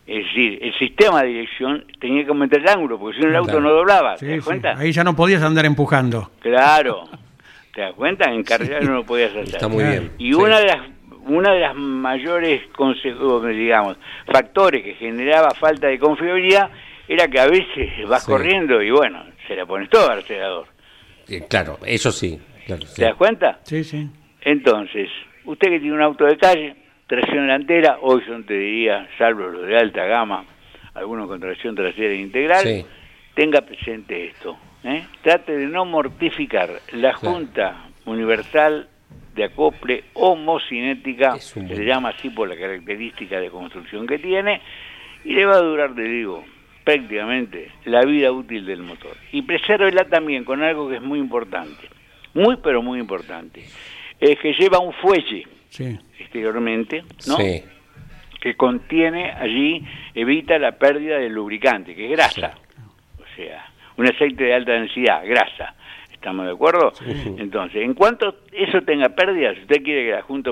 [0.06, 3.36] Es decir, el sistema de dirección tenía que aumentar el ángulo, porque si no el
[3.36, 4.16] auto no doblaba.
[4.16, 4.46] Sí, ¿Te das sí.
[4.46, 4.78] cuenta?
[4.78, 6.30] Ahí ya no podías andar empujando.
[6.40, 7.04] Claro.
[7.74, 8.32] ¿Te das cuenta?
[8.32, 9.44] En carrera no lo podías hacer.
[9.44, 10.12] Está muy bien.
[10.18, 10.34] Y sí.
[10.34, 10.78] una de las
[11.26, 13.98] una de las mayores conse- o, digamos
[14.32, 16.70] factores que generaba falta de confiabilidad
[17.06, 18.30] era que a veces vas Sí.
[18.32, 20.66] corriendo y bueno, se la pones todo al acelerador.
[21.28, 22.40] Eh, Claro, eso sí.
[22.64, 22.96] claro, sí.
[22.96, 23.58] ¿Te das cuenta?
[23.64, 24.08] Sí, sí.
[24.40, 25.10] Entonces,
[25.44, 26.74] usted que tiene un auto de calle,
[27.08, 30.44] tracción delantera, hoy yo te diría, salvo los de alta gama,
[30.94, 32.86] algunos con tracción trasera integral, Sí.
[33.34, 34.56] tenga presente esto.
[34.84, 35.04] ¿eh?
[35.22, 37.18] Trate de no mortificar la Claro.
[37.18, 38.88] Junta Universal
[39.34, 44.60] de Acople homocinética, un se llama así por la característica de construcción que tiene,
[45.24, 46.44] y le va a durar, te digo,
[46.84, 49.16] prácticamente la vida útil del motor.
[49.32, 51.88] Y presérvela también con algo que es muy importante,
[52.34, 53.64] muy pero muy importante,
[54.20, 55.98] es que lleva un fuelle Sí.
[56.18, 57.36] exteriormente, ¿no?
[57.36, 57.62] Sí.
[58.40, 62.54] que contiene allí, evita la pérdida del lubricante, que es grasa.
[63.18, 63.66] O sea,
[63.96, 65.74] un aceite de alta densidad, grasa.
[66.12, 66.92] ¿Estamos de acuerdo?
[67.38, 70.50] Entonces, en cuanto eso tenga pérdidas, si usted quiere que la Junta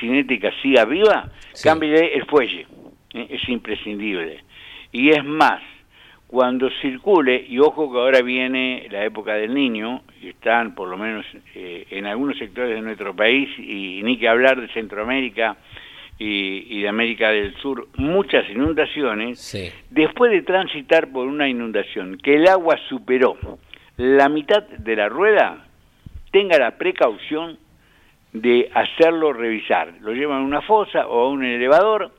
[0.00, 1.68] Cinética siga viva, Sí.
[1.68, 2.66] cambie el fuelle.
[3.14, 3.26] ¿eh?
[3.30, 4.42] Es imprescindible.
[4.92, 5.60] Y es más,
[6.32, 10.96] cuando circule, y ojo que ahora viene la época del niño, y están por lo
[10.96, 15.58] menos eh, en algunos sectores de nuestro país, y ni que hablar de Centroamérica
[16.18, 19.68] y, y de América del Sur, muchas inundaciones, Sí.
[19.90, 23.36] después de transitar por una inundación que el agua superó
[23.98, 25.66] la mitad de la rueda,
[26.30, 27.58] tenga la precaución
[28.32, 29.92] de hacerlo revisar.
[30.00, 32.10] Lo llevan a una fosa o a un elevador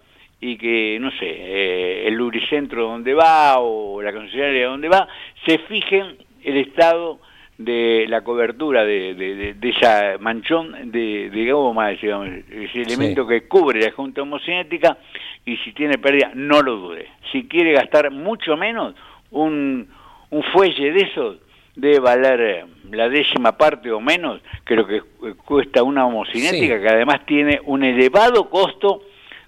[0.52, 5.08] y que, no sé, eh, el lubricentro donde va o la concesionaria donde va,
[5.46, 7.20] se fijen el estado
[7.58, 13.48] de la cobertura de, de, de- de esa manchón de, goma, digamos, ese elemento que
[13.48, 14.98] cubre la junta homocinética
[15.46, 17.08] y si tiene pérdida, no lo dude.
[17.32, 18.96] Si quiere gastar mucho menos,
[19.32, 19.88] un,
[20.32, 21.38] un fuelle de esos
[21.76, 26.76] debe valer eh, la décima parte o menos que lo que cu- cuesta una homocinética,
[26.78, 26.82] Sí.
[26.82, 29.04] que además tiene un elevado costo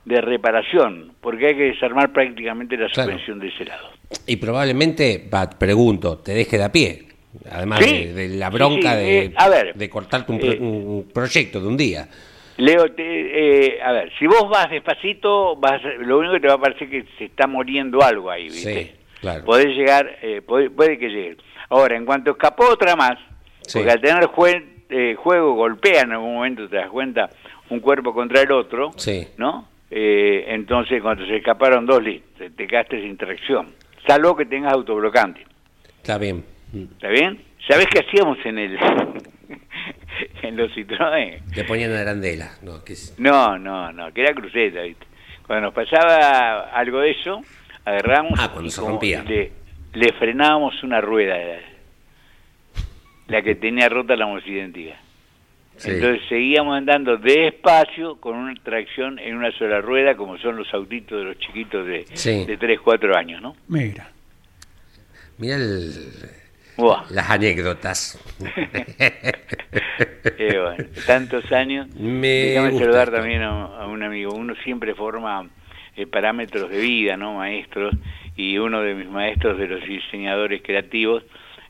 [0.05, 3.11] de reparación, porque hay que desarmar prácticamente la Claro.
[3.11, 3.89] suspensión de ese lado.
[4.27, 7.01] Y probablemente, va, pregunto, te deje de a pie.
[7.51, 8.05] Además Sí.
[8.05, 11.09] de, de la bronca sí, de, eh, a ver, de cortarte un, pro- eh, un
[11.13, 12.07] proyecto de un día.
[12.57, 16.53] Leo, te- eh, a ver, si vos vas despacito, vas, lo único que te va
[16.53, 18.83] a parecer que se está muriendo algo ahí, ¿viste?
[18.83, 19.43] Sí, claro.
[19.43, 21.37] Podés llegar, eh, puede, puede que llegue.
[21.69, 23.17] Ahora, en cuanto escapó otra más,
[23.73, 27.29] porque al tener jue- eh, juego golpea en algún momento, te das cuenta,
[27.69, 29.27] un cuerpo contra el otro, Sí.
[29.37, 29.67] ¿no?
[30.07, 32.03] Eh, entonces, cuando se escaparon dos
[32.37, 33.73] te, te quedaste sin tracción.
[34.05, 35.43] Salvo que tengas autoblocante.
[35.97, 36.45] Está bien.
[36.73, 37.39] ¿Está bien?
[37.67, 38.77] ¿Sabés qué hacíamos en el
[40.43, 41.39] en los Citroën?
[41.55, 42.51] Le ponían arandela.
[42.61, 45.07] No, que es- No, no, no, que era cruceta, ¿viste?
[45.47, 47.41] Cuando nos pasaba algo de eso,
[47.83, 49.23] agarramos Ah, cuando y se rompía.
[49.23, 49.51] Le,
[49.93, 51.59] le frenábamos una rueda, la,
[53.27, 54.99] la que tenía rota la mocidentía.
[55.77, 55.91] Sí.
[55.91, 61.17] Entonces seguíamos andando despacio con una tracción en una sola rueda, como son los autitos
[61.19, 62.45] de los chiquitos de, Sí.
[62.45, 63.55] de 3, 4 años, ¿no?
[63.67, 64.09] Mira.
[65.41, 65.91] El,
[66.77, 67.03] Buah.
[67.11, 68.19] las anécdotas.
[70.37, 71.87] Eh, bueno, tantos años.
[71.95, 73.17] Me Déjame gusta saludar esto.
[73.19, 74.33] también a, a un amigo.
[74.33, 75.47] Uno siempre forma
[75.95, 77.35] eh, parámetros de vida, ¿no?
[77.35, 77.93] Maestros.
[78.35, 81.23] Y uno de mis maestros de los diseñadores creativos,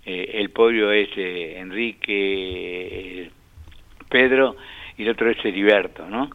[0.06, 3.30] eh, el podio es eh, Enrique eh,
[4.16, 4.56] Pedro
[4.98, 6.30] y el otro es Heriberto, ¿no?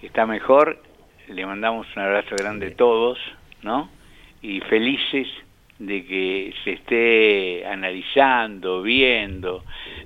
[0.00, 0.82] Está mejor.
[1.28, 3.18] Le mandamos un abrazo grande a todos,
[3.60, 3.90] ¿no?
[4.40, 5.28] Y felices
[5.78, 9.62] de que se esté analizando, viendo,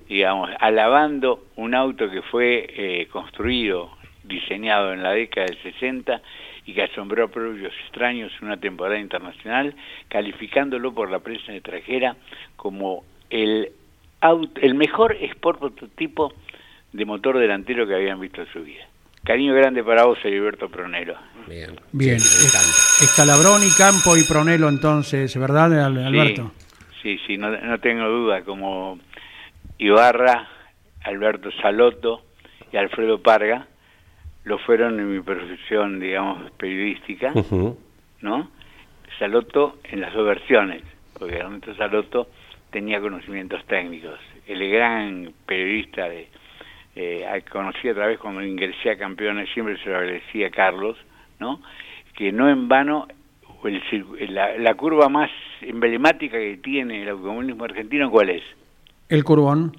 [0.09, 3.93] digamos, alabando un auto que fue eh, construido,
[4.25, 6.21] diseñado en la década del 60
[6.65, 9.77] y que asombró a propios extraños en una temporada internacional,
[10.09, 12.17] calificándolo por la prensa extranjera
[12.57, 13.71] como el,
[14.21, 16.33] auto, el mejor sport prototipo
[16.93, 18.85] de motor delantero que habían visto en su vida.
[19.25, 21.17] Cariño grande para vos, Heriberto Pronero.
[21.49, 22.21] Bien, Bien.
[22.21, 22.47] Sí.
[23.05, 26.53] Escalabroni, Campo y Pronelo entonces, ¿verdad, Al- Alberto?
[27.03, 28.99] Sí, sí, no, no tengo duda, como
[29.79, 30.49] Ibarra,
[31.05, 32.23] Alberto Salotto
[32.73, 33.67] y Alfredo Parga
[34.45, 37.33] lo fueron en mi profesión, digamos, periodística.
[38.21, 38.51] ¿no?
[39.19, 40.83] Salotto en las dos versiones,
[41.19, 42.29] porque realmente Salotto
[42.71, 44.19] tenía conocimientos técnicos.
[44.47, 46.29] El gran periodista de
[46.97, 50.97] eh, conocí a través cuando ingresé a campeones, siempre se lo agradecía a Carlos,
[51.39, 51.61] ¿no?
[52.17, 53.07] Que no en vano
[53.65, 55.31] el circu- la, la curva más
[55.61, 58.43] emblemática que tiene el automovilismo argentino, ¿cuál es?
[59.09, 59.77] El Curbón,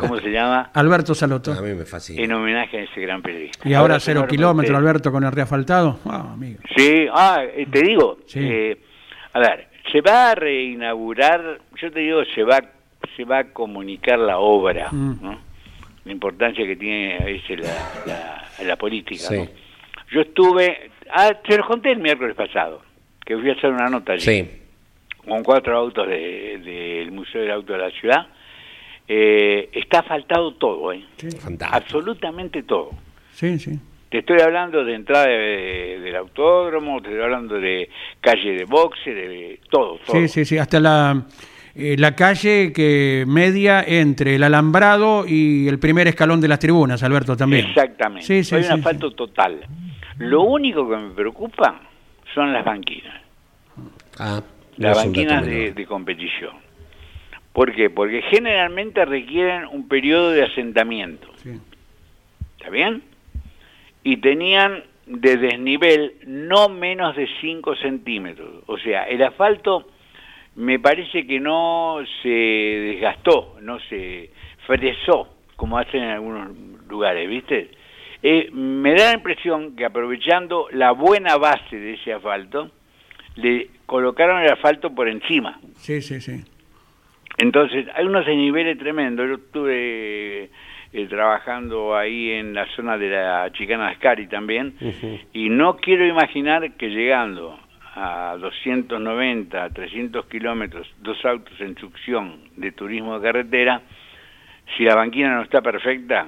[0.00, 0.70] ¿Cómo se llama?
[0.72, 1.52] Alberto Saloto.
[1.52, 2.22] A mí me fascina.
[2.22, 3.68] En homenaje a ese gran periodista.
[3.68, 4.74] Y ahora cero señor kilómetros.
[4.76, 5.98] Alberto, con el reasfaltado.
[6.06, 6.58] Ah, amigo.
[6.74, 8.40] Sí, ah, eh, te digo, Sí.
[8.42, 8.78] eh,
[9.34, 12.60] a ver, se va a reinaugurar, yo te digo, se va,
[13.16, 15.18] se va a comunicar la obra, Mm.
[15.22, 15.38] ¿no?
[16.08, 19.36] La importancia que tiene a veces la, la, la política, Sí.
[19.36, 19.46] ¿no?
[20.10, 22.80] Yo estuve, ah, te lo conté el miércoles pasado,
[23.26, 24.48] que fui a hacer una nota allí, Sí.
[25.28, 28.26] con cuatro autos de- del Museo del Auto de la Ciudad.
[29.06, 31.04] Eh, está faltado todo, ¿eh?
[31.40, 31.76] Fantástico.
[31.76, 32.92] absolutamente todo.
[33.32, 33.78] Sí, sí.
[34.08, 37.90] Te estoy hablando de entrada de- del autódromo, te estoy hablando de
[38.22, 40.16] calle de boxe, de todo, todo.
[40.16, 40.56] Sí, sí, sí.
[40.56, 41.22] Hasta la,
[41.78, 47.02] eh, la calle que media entre el alambrado y el primer escalón de las tribunas,
[47.04, 47.66] Alberto, también.
[47.66, 48.26] Exactamente.
[48.26, 48.80] Sí, sí, Hay sí, un sí.
[48.80, 49.60] asfalto total.
[50.18, 51.80] Lo único que me preocupa
[52.34, 53.22] son las banquinas.
[54.18, 54.42] Ah,
[54.76, 56.56] Las banquinas de, de competición.
[57.52, 57.90] ¿Por qué?
[57.90, 61.28] Porque generalmente requieren un periodo de asentamiento.
[61.42, 61.50] Sí.
[62.58, 63.02] ¿Está bien?
[64.02, 68.62] Y tenían de desnivel no menos de 5 centímetros.
[68.66, 69.88] O sea, el asfalto
[70.58, 74.30] me parece que no se desgastó, no se
[74.66, 76.50] fresó, como hacen en algunos
[76.88, 77.70] lugares, ¿viste?
[78.20, 82.72] Eh, me da la impresión que aprovechando la buena base de ese asfalto,
[83.36, 85.60] le colocaron el asfalto por encima.
[85.76, 86.42] Sí, sí, sí.
[87.36, 89.28] Entonces, hay unos desniveles tremendos.
[89.28, 90.50] Yo estuve
[90.92, 94.74] eh, trabajando ahí en la zona de la Chicana Ascari también,
[95.32, 97.60] y no quiero imaginar que llegando
[98.00, 103.82] a 290, 300 kilómetros, dos autos en succión de turismo de carretera,
[104.76, 106.26] si la banquina no está perfecta,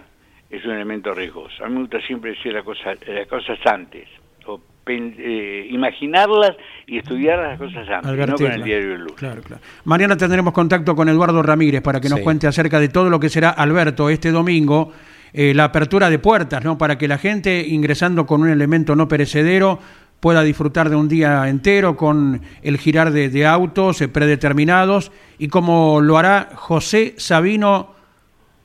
[0.51, 1.65] es un elemento riesgoso.
[1.65, 4.09] A mí me gusta siempre decir las cosas, las cosas antes,
[4.47, 6.57] o pen- eh, imaginarlas
[6.87, 9.15] y estudiar las cosas antes, no con el diario del lunes.
[9.15, 9.63] Claro, claro.
[9.85, 12.25] Mañana tendremos contacto con Eduardo Ramírez para que nos Sí.
[12.25, 14.93] cuente acerca de todo lo que será Alberto este domingo,
[15.33, 16.77] eh, la apertura de puertas, ¿no?
[16.77, 19.79] Para que la gente ingresando con un elemento no perecedero
[20.21, 25.49] pueda disfrutar de un día entero con el girar de, de autos eh, predeterminados y
[25.49, 27.95] como lo hará José Sabino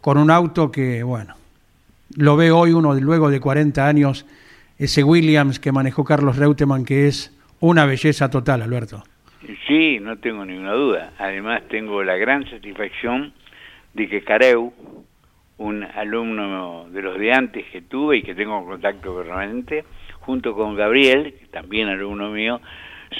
[0.01, 1.36] con un auto que, bueno,
[2.16, 4.26] lo ve hoy uno luego de 40 años,
[4.78, 9.03] ese Williams que manejó Carlos Reutemann, que es una belleza total, Alberto.
[9.68, 11.14] Sí, no tengo ninguna duda.
[11.18, 13.34] Además tengo la gran satisfacción
[13.93, 14.74] de que Careu,
[15.58, 19.86] un alumno de los de antes que tuve y que tengo contacto permanente,
[20.26, 22.60] junto con Gabriel, que también alumno mío,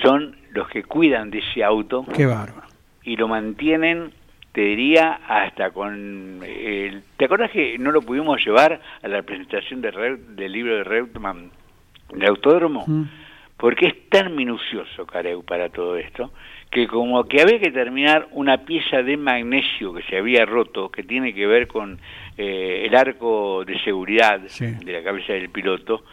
[0.02, 2.68] son los que cuidan de ese auto Qué bárbaro.
[3.04, 4.12] y lo mantienen,
[4.52, 6.40] te diría, hasta con...
[6.44, 10.76] El, ¿Te acuerdas que no lo pudimos llevar a la presentación de Reu- del libro
[10.78, 11.52] de Reutemann
[12.14, 12.84] de Autódromo?
[12.88, 13.04] Mm.
[13.58, 16.32] porque es tan minucioso Careu para todo esto,
[16.70, 21.04] que como que había que terminar una pieza de magnesio que se había roto, que
[21.04, 21.98] tiene que ver con
[22.38, 24.66] eh, el arco de seguridad Sí.
[24.84, 26.04] de la cabeza del piloto,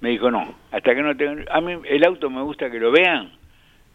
[0.00, 1.44] me dijo, no, hasta que no tenga...
[1.52, 3.32] A mí el auto me gusta que lo vean,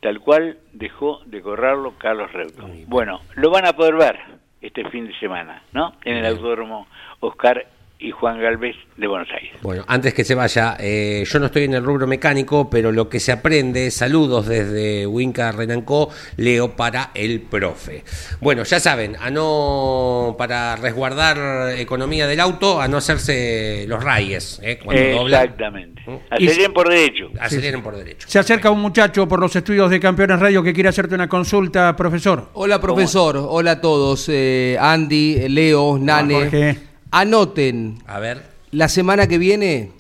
[0.02, 2.68] tal cual dejó de correrlo Carlos Reuto.
[2.88, 4.20] Bueno, lo van a poder ver
[4.62, 5.94] este fin de semana, ¿no?
[6.04, 6.88] En el autódromo
[7.20, 9.54] Oscar y Juan Galvez de Buenos Aires.
[9.62, 13.10] Bueno, antes que se vaya, eh, yo no estoy en el rubro mecánico, pero lo
[13.10, 18.04] que se aprende, saludos desde Winca Renancó, leo para el profe.
[18.42, 24.60] Bueno, ya saben, a no, para resguardar economía del auto, a no hacerse los rayes,
[24.62, 24.80] ¿eh?
[24.84, 25.44] cuando doblan.
[25.44, 26.04] Exactamente.
[26.30, 27.30] Aceleren por derecho.
[27.40, 28.28] Aceleren por derecho.
[28.28, 31.96] Se acerca un muchacho por los estudios de Campeones Radio que quiere hacerte una consulta,
[31.96, 32.50] profesor.
[32.54, 33.38] Hola, profesor.
[33.38, 34.30] Hola a todos.
[34.30, 36.34] Eh, Andy, Leo, Nane.
[36.34, 36.95] Jorge.
[37.20, 38.00] Anoten.
[38.08, 38.44] A ver.
[38.72, 39.92] La semana que viene,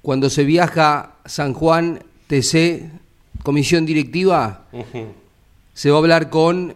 [0.00, 2.90] cuando se viaja San Juan, TC,
[3.42, 4.64] comisión directiva,
[5.74, 6.74] se va a hablar con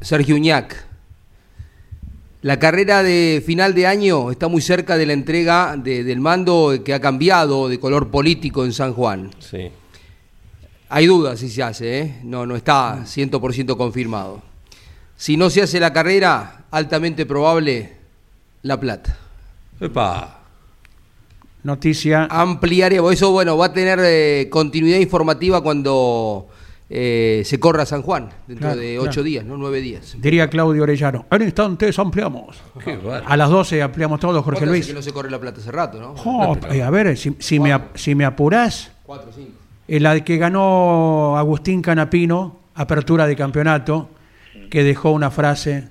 [0.00, 0.86] Sergio Uñac.
[2.42, 6.78] La carrera de final de año está muy cerca de la entrega de- del mando
[6.84, 9.30] que ha cambiado de color político en San Juan.
[9.40, 9.68] Sí.
[10.90, 12.20] Hay dudas si se hace, ¿eh?
[12.22, 14.40] no, no está 100% confirmado.
[15.16, 17.97] Si no se hace la carrera, altamente probable
[18.62, 19.16] La Plata.
[19.80, 20.34] Epa.
[21.62, 22.26] Noticia.
[22.30, 26.48] Ampliaremos, eso bueno, va a tener eh, continuidad informativa cuando
[26.88, 29.22] eh, se corra San Juan, dentro Claro, de ocho claro.
[29.24, 29.56] días, ¿no?
[29.56, 30.16] Nueve días.
[30.20, 31.26] Diría Claudio Orellano.
[31.30, 32.56] En instantes ampliamos.
[32.84, 32.98] Qué.
[33.26, 34.86] A las 12 ampliamos todo, Jorge ¿Cuánto hace Luis.
[34.86, 36.14] que no se corre La Plata hace rato, ¿no?
[36.24, 39.50] Oh, eh, a ver, si, si me, si me apurás, Cuatro, cinco.
[39.88, 44.08] el la que ganó Agustín Canapino, apertura de campeonato,
[44.70, 45.88] que dejó una frase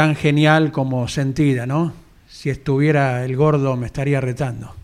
[0.00, 1.92] tan genial como sentida, ¿no?
[2.26, 4.74] Si estuviera el gordo me estaría retando.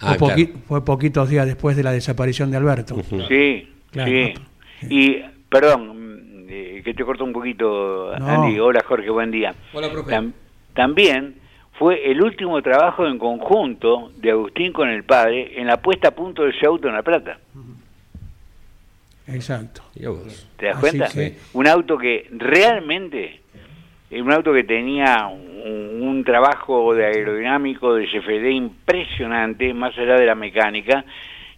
[0.00, 0.60] Ah, fue, poqui- claro.
[0.66, 2.96] fue poquitos días después de la desaparición de Alberto.
[3.28, 4.10] Sí, Claro.
[4.10, 4.34] sí.
[4.88, 8.26] Y, perdón, eh, que te corto un poquito, No.
[8.26, 8.58] Andy.
[8.58, 9.54] Hola, Jorge, buen día.
[9.74, 10.10] Hola, profe.
[10.10, 10.32] Tam-
[10.72, 11.34] también
[11.78, 16.10] fue el último trabajo en conjunto de Agustín con el padre en la puesta a
[16.12, 17.38] punto de su auto en La Plata.
[19.28, 19.82] Exacto.
[20.56, 21.08] ¿Te das Así cuenta?
[21.08, 23.40] que- Un auto que realmente,
[24.10, 30.26] un auto que tenía un, un trabajo de aerodinámico, de CFD impresionante, más allá de
[30.26, 31.04] la mecánica,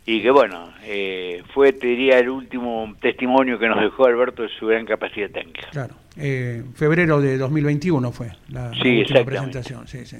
[0.06, 4.48] y que bueno, eh, fue, te diría, el último testimonio que nos dejó Alberto de
[4.58, 5.68] su gran capacidad técnica.
[5.70, 5.94] Claro.
[6.16, 9.24] Eh, febrero de 2021 fue la, la Sí, exactamente.
[9.24, 9.86] presentación.
[9.86, 10.16] Sí, sí.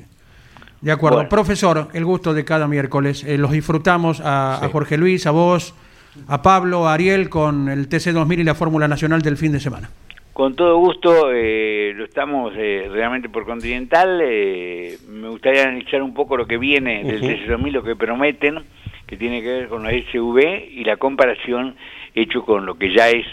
[0.81, 1.17] De acuerdo.
[1.17, 1.29] Bueno.
[1.31, 3.25] Profesor, el gusto de cada miércoles.
[3.25, 4.69] Eh, los disfrutamos a, a.
[4.69, 5.75] Jorge Luis, a vos,
[6.29, 9.91] a Pablo, a Ariel con el TC2000 y la Fórmula Nacional del fin de semana.
[10.39, 14.21] Con todo gusto, eh, lo estamos eh, realmente por Continental.
[14.23, 18.61] eh, me gustaría analizar un poco lo que viene del TC2000, lo que prometen,
[19.09, 21.75] que tiene que ver con la SV y la comparación
[22.15, 23.27] hecho con lo que ya es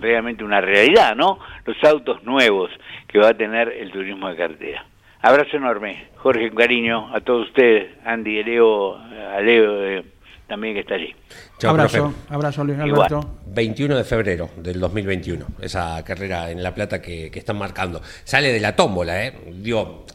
[0.00, 1.38] realmente una realidad, ¿no?
[1.66, 2.70] Los autos nuevos
[3.06, 4.86] que va a tener el turismo de cartera.
[5.20, 10.04] Abrazo enorme, Jorge, cariño a todos ustedes, Andy, Leo, a Leo eh,
[10.46, 11.14] también que está allí.
[11.58, 12.34] Chao, abrazo, profe.
[12.34, 13.12] abrazo Luis Igual.
[13.12, 13.38] Alberto.
[13.46, 18.00] 21 de febrero del 2021, esa carrera en La Plata que, que están marcando.
[18.24, 19.32] Sale de la tómbola, ¿eh?
[19.54, 20.06] Digo,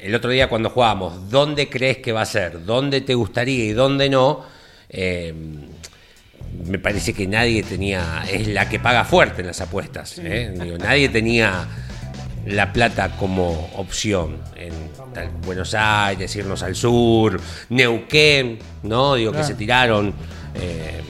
[0.00, 2.64] el otro día cuando jugábamos, ¿dónde crees que va a ser?
[2.64, 4.44] ¿Dónde te gustaría y dónde no?
[4.88, 5.32] Eh,
[6.66, 10.52] me parece que nadie tenía, es la que paga fuerte en las apuestas, ¿eh?
[10.60, 11.66] Digo, nadie tenía
[12.46, 14.72] La Plata como opción en
[15.14, 19.14] tal- Buenos Aires, irnos al sur, Neuquén, ¿no?
[19.14, 20.12] Digo, que se tiraron.
[20.54, 21.00] eh,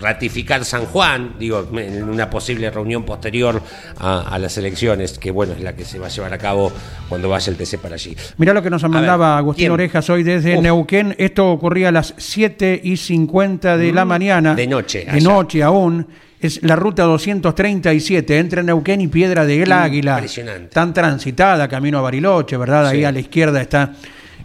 [0.00, 3.60] ratificar San Juan, digo, en una posible reunión posterior
[3.98, 6.70] a, a las elecciones, que bueno, es la que se va a llevar a cabo
[7.08, 8.16] cuando vaya el TC para allí.
[8.36, 9.72] Mirá lo que nos mandaba ver, Agustín ¿quién?
[9.72, 10.62] Orejas hoy desde Uf.
[10.62, 11.16] Neuquén.
[11.18, 14.52] Esto ocurría a las 7 y 50 de la mañana.
[14.52, 15.20] Mm, de noche, De allá.
[15.28, 16.06] noche aún.
[16.40, 20.14] Es la ruta 237 entre Neuquén y Piedra del Águila.
[20.14, 20.68] Impresionante.
[20.68, 22.86] Tan transitada, camino a Bariloche, ¿verdad?
[22.86, 23.92] Ahí a la izquierda está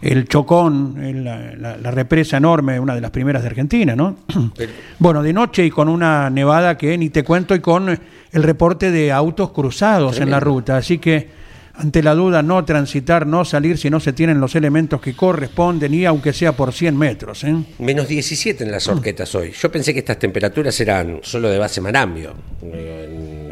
[0.02, 4.18] el Chocón, el- la, represa enorme, una de las primeras de Argentina, ¿no?
[4.56, 8.44] Pero- Bueno, de noche y con una nevada que ni te cuento y con el
[8.44, 10.78] reporte de autos cruzados en la ruta.
[10.78, 11.43] Así que
[11.74, 15.94] ante la duda no transitar, no salir si no se tienen los elementos que corresponden
[15.94, 17.44] y aunque sea por 100 metros.
[17.44, 17.56] ¿eh?
[17.80, 19.52] Menos 17 en las horquetas hoy.
[19.52, 23.43] Yo pensé que estas temperaturas eran solo de base marambio eh, en,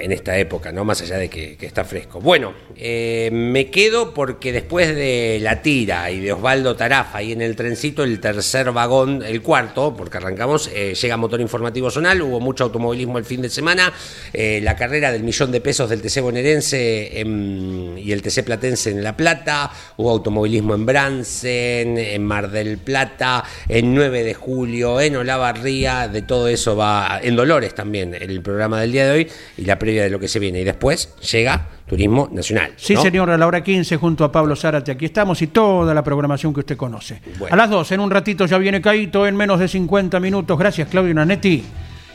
[0.00, 0.84] en- esta época, ¿no?
[0.84, 2.20] Más allá de que, está fresco.
[2.20, 7.40] Bueno, eh, me quedo porque después de la tira y de Osvaldo Tarafa y en
[7.42, 12.40] el trencito, el tercer vagón, el cuarto, porque arrancamos, eh, llega Motor Informativo Zonal, hubo
[12.40, 13.92] mucho automovilismo el fin de semana,
[14.32, 18.90] eh, la carrera del millón de pesos del TC bonaerense en- y el TC platense
[18.90, 25.00] en La Plata, hubo automovilismo en Bransen, en Mar del Plata, en 9 de julio,
[25.00, 29.28] en Olavarría, de todo eso va, en Dolores también, el programa del día de hoy
[29.56, 30.60] y la previa de lo que se viene.
[30.60, 32.72] Y después llega Turismo Nacional.
[32.76, 34.92] Sí, señor, a la hora 15 junto a Pablo Zárate.
[34.92, 37.20] Aquí estamos y toda la programación que usted conoce.
[37.38, 37.52] Bueno.
[37.52, 40.56] A las 2, en un ratito ya viene Caito en menos de 50 minutos.
[40.56, 41.64] Gracias, Claudio Nanetti.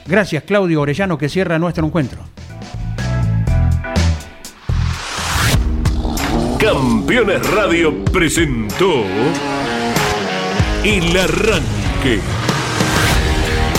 [0.08, 2.20] Gracias, Claudio Orellano, que cierra nuestro encuentro.
[6.60, 9.04] Campeones Radio presentó
[10.84, 12.45] El Arranque.